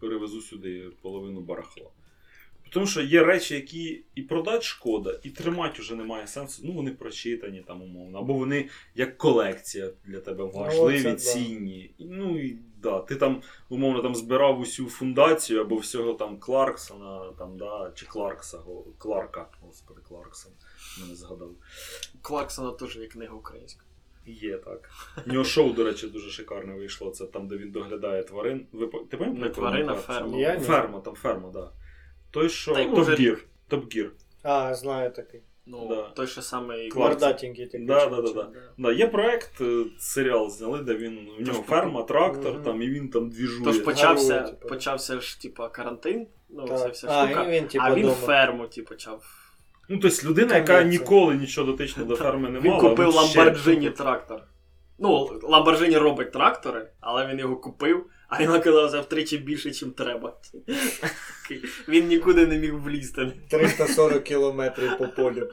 перевезу 0.00 0.40
сюди 0.40 0.90
половину 1.02 1.40
барахла. 1.40 1.90
Тому 2.74 2.86
що 2.86 3.02
є 3.02 3.24
речі, 3.24 3.54
які 3.54 4.02
і 4.14 4.22
продати 4.22 4.62
шкода, 4.62 5.18
і 5.22 5.30
тримати 5.30 5.82
вже 5.82 5.94
немає 5.94 6.26
сенсу. 6.26 6.62
Ну, 6.64 6.72
вони 6.72 6.90
прочитані 6.90 7.60
там 7.60 7.82
умовно, 7.82 8.18
або 8.18 8.34
вони 8.34 8.68
як 8.94 9.18
колекція 9.18 9.90
для 10.04 10.20
тебе 10.20 10.44
важливі, 10.44 11.02
це 11.02 11.14
цінні. 11.14 11.94
І, 11.98 12.04
Ну 12.04 12.38
і 12.40 12.58
да, 12.82 13.00
ти 13.00 13.16
там 13.16 13.42
умовно 13.68 14.02
там 14.02 14.14
збирав 14.14 14.60
усю 14.60 14.86
фундацію 14.86 15.60
або 15.60 15.76
всього 15.76 16.14
там 16.14 16.38
Кларксона, 16.38 17.32
там, 17.38 17.58
да, 17.58 17.92
чи 17.94 18.06
Кларкса, 18.06 18.58
Кларка, 18.98 19.46
господи, 19.60 20.00
Кларксон, 20.08 20.52
мене 21.00 21.14
згадав. 21.14 21.50
Клаксона 22.22 22.70
теж 22.70 22.96
є 22.96 23.06
книга 23.06 23.34
українська. 23.34 23.84
Є 24.26 24.56
так. 24.56 24.90
У 25.26 25.32
нього 25.32 25.44
шоу, 25.44 25.72
до 25.72 25.84
речі, 25.84 26.06
дуже 26.06 26.30
шикарне 26.30 26.74
вийшло. 26.74 27.10
Це 27.10 27.26
там, 27.26 27.48
де 27.48 27.56
він 27.56 27.70
доглядає 27.70 28.22
тварин. 28.22 28.66
Ви 28.72 28.86
ти 28.86 29.16
про 29.16 29.48
тварина, 29.48 29.94
ферма. 29.94 30.60
Ферма, 30.60 31.00
там 31.00 31.14
ферма, 31.14 31.50
так. 31.50 31.52
Да. 31.52 31.72
Той, 32.34 32.48
що 32.48 32.72
Та 32.74 32.80
йому 32.80 32.96
вже 33.00 33.10
Top 33.12 33.19
Gear. 33.19 33.30
рік. 33.30 33.46
Top 33.70 33.85
Gear. 33.85 34.10
А, 34.42 34.74
знаю 34.74 35.10
такий. 35.10 35.40
Ну, 35.66 35.86
Да. 35.88 36.02
той 36.02 36.26
ще 36.26 36.42
самий 36.42 36.88
Кларк. 36.88 37.10
Мордатенький 37.12 37.66
такий. 37.66 37.86
Да, 37.86 38.06
да, 38.06 38.22
да, 38.22 38.32
да. 38.32 38.48
Да, 38.78 38.92
є 38.92 39.06
проект, 39.06 39.60
е, 39.60 39.84
серіал 39.98 40.50
зняли, 40.50 40.78
де 40.82 40.94
він. 40.94 41.18
У 41.38 41.42
нього 41.42 41.58
Тож, 41.58 41.66
ферма, 41.66 42.02
трактор, 42.02 42.62
там, 42.62 42.82
і 42.82 42.88
він 42.90 43.08
там 43.08 43.30
двіжує. 43.30 43.64
Тож 43.64 43.78
почався, 43.78 44.34
Гарує, 44.34 44.50
типу. 44.52 44.68
почався 44.68 45.20
ж, 45.20 45.40
типа, 45.40 45.68
карантин, 45.68 46.26
ну, 46.50 46.64
Так. 46.68 46.78
це 46.80 46.88
вся 46.88 47.06
А, 47.10 47.26
штука. 47.26 47.44
і 47.44 47.50
він, 47.50 47.66
типа, 47.68 47.84
а 47.84 47.94
він 47.94 48.02
дома. 48.02 48.14
ферму, 48.14 48.66
типу, 48.66 48.88
почав. 48.88 49.22
Ну, 49.88 49.98
тобто 50.02 50.28
людина, 50.28 50.56
яка 50.56 50.82
ніколи 50.82 51.34
нічого 51.34 51.66
дотичного 51.66 52.08
до 52.08 52.16
ферми 52.16 52.48
не 52.48 52.60
Він 52.60 52.78
купив 52.78 53.08
Lamborghini 53.08 53.90
трактор. 53.92 54.42
Ну, 54.98 55.40
Lamborghini 55.42 55.98
робить 55.98 56.32
трактори, 56.32 56.90
але 57.00 57.26
він 57.26 57.38
його 57.38 57.56
купив, 57.56 58.06
а 58.28 58.42
він 58.42 58.50
оказався 58.50 59.00
втричі 59.00 59.38
більше, 59.38 59.68
ніж 59.68 59.84
треба. 59.96 60.36
Він 61.88 62.06
нікуди 62.06 62.46
не 62.46 62.58
міг 62.58 62.74
влізти. 62.74 63.32
340 63.48 64.22
кілометрів 64.24 64.98
по 64.98 65.08
полю. 65.08 65.50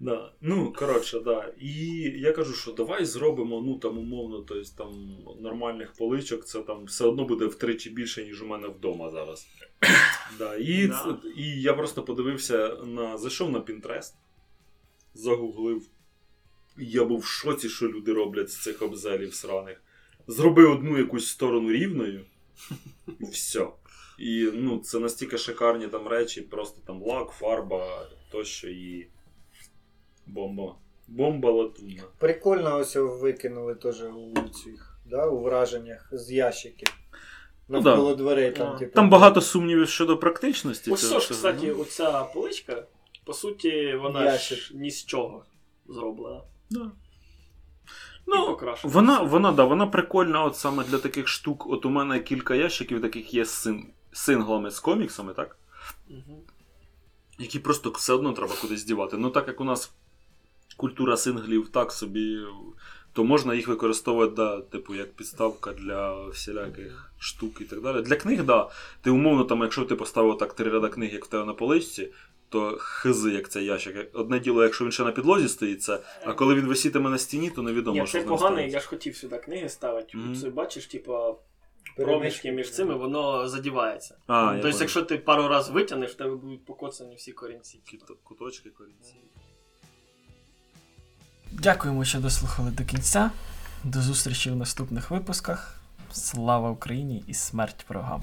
Да. 0.00 0.32
Ну, 0.40 0.72
коротше, 0.72 1.20
да. 1.20 1.52
І 1.60 1.76
я 2.16 2.32
кажу, 2.32 2.54
що 2.54 2.72
давай 2.72 3.04
зробимо, 3.04 3.62
ну 3.66 3.78
там 3.78 3.98
умовно, 3.98 4.38
тобто 4.38 4.70
там 4.78 5.16
нормальних 5.40 5.92
поличок, 5.92 6.44
це 6.44 6.62
там 6.62 6.84
все 6.84 7.04
одно 7.04 7.24
буде 7.24 7.46
втричі 7.46 7.90
більше, 7.90 8.24
ніж 8.24 8.42
у 8.42 8.46
мене 8.46 8.68
вдома 8.68 9.10
зараз. 9.10 9.46
Да. 10.38 10.56
І, 10.56 10.86
Да. 10.86 11.16
і 11.36 11.60
я 11.62 11.72
просто 11.72 12.02
подивився 12.02 12.76
на. 12.84 13.18
Зайшов 13.18 13.50
на 13.50 13.58
Pinterest, 13.58 14.12
загуглив. 15.14 15.82
Я 16.76 17.04
був 17.04 17.18
в 17.20 17.24
шоці, 17.24 17.68
що 17.68 17.88
люди 17.88 18.12
роблять 18.12 18.50
з 18.50 18.62
цих 18.62 18.82
обзелів 18.82 19.34
сраних. 19.34 19.82
Зробив 20.26 20.70
одну 20.72 20.98
якусь 20.98 21.28
сторону 21.28 21.72
рівною, 21.72 22.24
і 23.20 23.24
все. 23.24 23.66
І 24.18 24.50
ну, 24.54 24.78
це 24.78 24.98
настільки 24.98 25.38
шикарні 25.38 25.88
там 25.88 26.08
речі, 26.08 26.40
просто 26.42 26.80
там 26.86 27.02
лак, 27.02 27.30
фарба, 27.30 28.06
тощо 28.32 28.68
і 28.68 29.06
бомба. 30.26 30.76
Бомба 31.08 31.50
латунна. 31.50 32.02
Прикольно 32.18 32.76
ось 32.78 32.96
викинули 32.96 33.74
теж 33.74 34.02
у 34.02 34.34
цих, 34.64 34.98
да, 35.06 35.26
у 35.26 35.42
враженнях 35.42 36.08
з 36.12 36.32
ящиків. 36.32 36.88
Ну, 37.68 37.80
Навколо 37.80 38.14
дверей 38.14 38.52
там, 38.52 38.72
А. 38.74 38.78
типу. 38.78 38.94
Там 38.94 39.10
багато 39.10 39.40
сумнівів 39.40 39.88
щодо 39.88 40.16
практичності. 40.18 40.90
Ось 40.90 41.08
цього 41.08 41.20
ж, 41.20 41.28
кстати, 41.30 41.66
Ну, 41.66 41.80
оця 41.82 42.22
поличка, 42.24 42.86
по 43.24 43.32
суті, 43.32 43.94
вона 43.94 44.24
Ящик. 44.24 44.58
ж 44.58 44.76
ні 44.76 44.90
з 44.90 45.04
чого 45.04 45.44
зроблена. 45.88 46.40
Да. 46.70 46.90
Ну, 48.26 48.58
вона, 48.84 49.22
вона, 49.22 49.52
да, 49.52 49.64
вона 49.64 49.86
прикольна 49.86 50.44
от 50.44 50.56
саме 50.56 50.84
для 50.84 50.98
таких 50.98 51.28
штук. 51.28 51.66
От 51.66 51.86
у 51.86 51.90
мене 51.90 52.20
кілька 52.20 52.54
ящиків 52.54 53.02
таких 53.02 53.34
є 53.34 53.44
з 53.44 53.50
син, 53.50 53.86
синглами 54.12 54.70
з 54.70 54.80
коміксами, 54.80 55.32
так? 55.34 55.56
Мгм. 56.08 56.36
які 57.38 57.58
просто 57.58 57.90
все 57.90 58.12
одно 58.12 58.32
треба 58.32 58.54
кудись 58.60 58.84
дівати. 58.84 59.16
Ну 59.16 59.30
так 59.30 59.48
як 59.48 59.60
у 59.60 59.64
нас 59.64 59.92
культура 60.76 61.16
синглів 61.16 61.68
так 61.68 61.92
собі, 61.92 62.38
то 63.12 63.24
можна 63.24 63.54
їх 63.54 63.68
використовувати, 63.68 64.34
да, 64.36 64.60
типу, 64.60 64.94
як 64.94 65.12
підставка 65.12 65.72
для 65.72 66.26
всіляких 66.26 67.12
штук 67.18 67.60
і 67.60 67.64
так 67.64 67.82
далі. 67.82 68.02
Для 68.02 68.16
книг, 68.16 68.44
да. 68.44 68.70
Ти 69.02 69.10
умовно, 69.10 69.44
там, 69.44 69.62
якщо 69.62 69.84
ти 69.84 69.94
поставив 69.94 70.38
так 70.38 70.52
три 70.52 70.70
ряда 70.70 70.88
книг, 70.88 71.12
як 71.12 71.24
в 71.24 71.28
тебе 71.28 71.44
на 71.44 71.54
поличці, 71.54 72.12
то 72.54 72.78
хизи, 72.80 73.30
як 73.30 73.48
цей 73.48 73.64
ящик. 73.64 74.10
Одне 74.12 74.40
діло, 74.40 74.62
якщо 74.62 74.84
він 74.84 74.92
ще 74.92 75.02
на 75.02 75.12
підлозі 75.12 75.48
стоїть, 75.48 75.82
це, 75.82 76.00
а 76.24 76.32
коли 76.32 76.54
він 76.54 76.66
висітиме 76.66 77.10
на 77.10 77.18
стіні, 77.18 77.50
то 77.50 77.62
невідомо, 77.62 78.00
Ні, 78.00 78.06
що 78.06 78.18
це 78.18 78.24
поганий, 78.24 78.70
я 78.70 78.80
ж 78.80 78.88
хотів 78.88 79.16
сюди 79.16 79.38
книги 79.38 79.68
ставити. 79.68 80.16
Мгм. 80.16 80.36
Це 80.36 80.50
бачиш, 80.50 80.86
типа, 80.86 81.34
проміжки 81.96 82.52
між 82.52 82.70
цими, 82.70 82.94
воно 82.94 83.48
задівається. 83.48 84.16
А, 84.26 84.46
тобто, 84.46 84.62
понял. 84.62 84.80
якщо 84.80 85.02
ти 85.02 85.18
пару 85.18 85.48
раз 85.48 85.70
витягнеш, 85.70 86.10
в 86.10 86.14
тебе 86.14 86.36
будуть 86.36 86.64
покоцані 86.64 87.14
всі 87.14 87.32
корінці. 87.32 87.80
Куточки, 88.22 88.70
корінці. 88.70 89.14
Дякуємо, 91.52 92.04
що 92.04 92.20
дослухали 92.20 92.70
до 92.70 92.84
кінця. 92.84 93.30
До 93.84 94.00
зустрічі 94.00 94.50
в 94.50 94.56
наступних 94.56 95.10
випусках. 95.10 95.80
Слава 96.12 96.70
Україні 96.70 97.24
і 97.26 97.34
смерть 97.34 97.84
ворогам! 97.88 98.12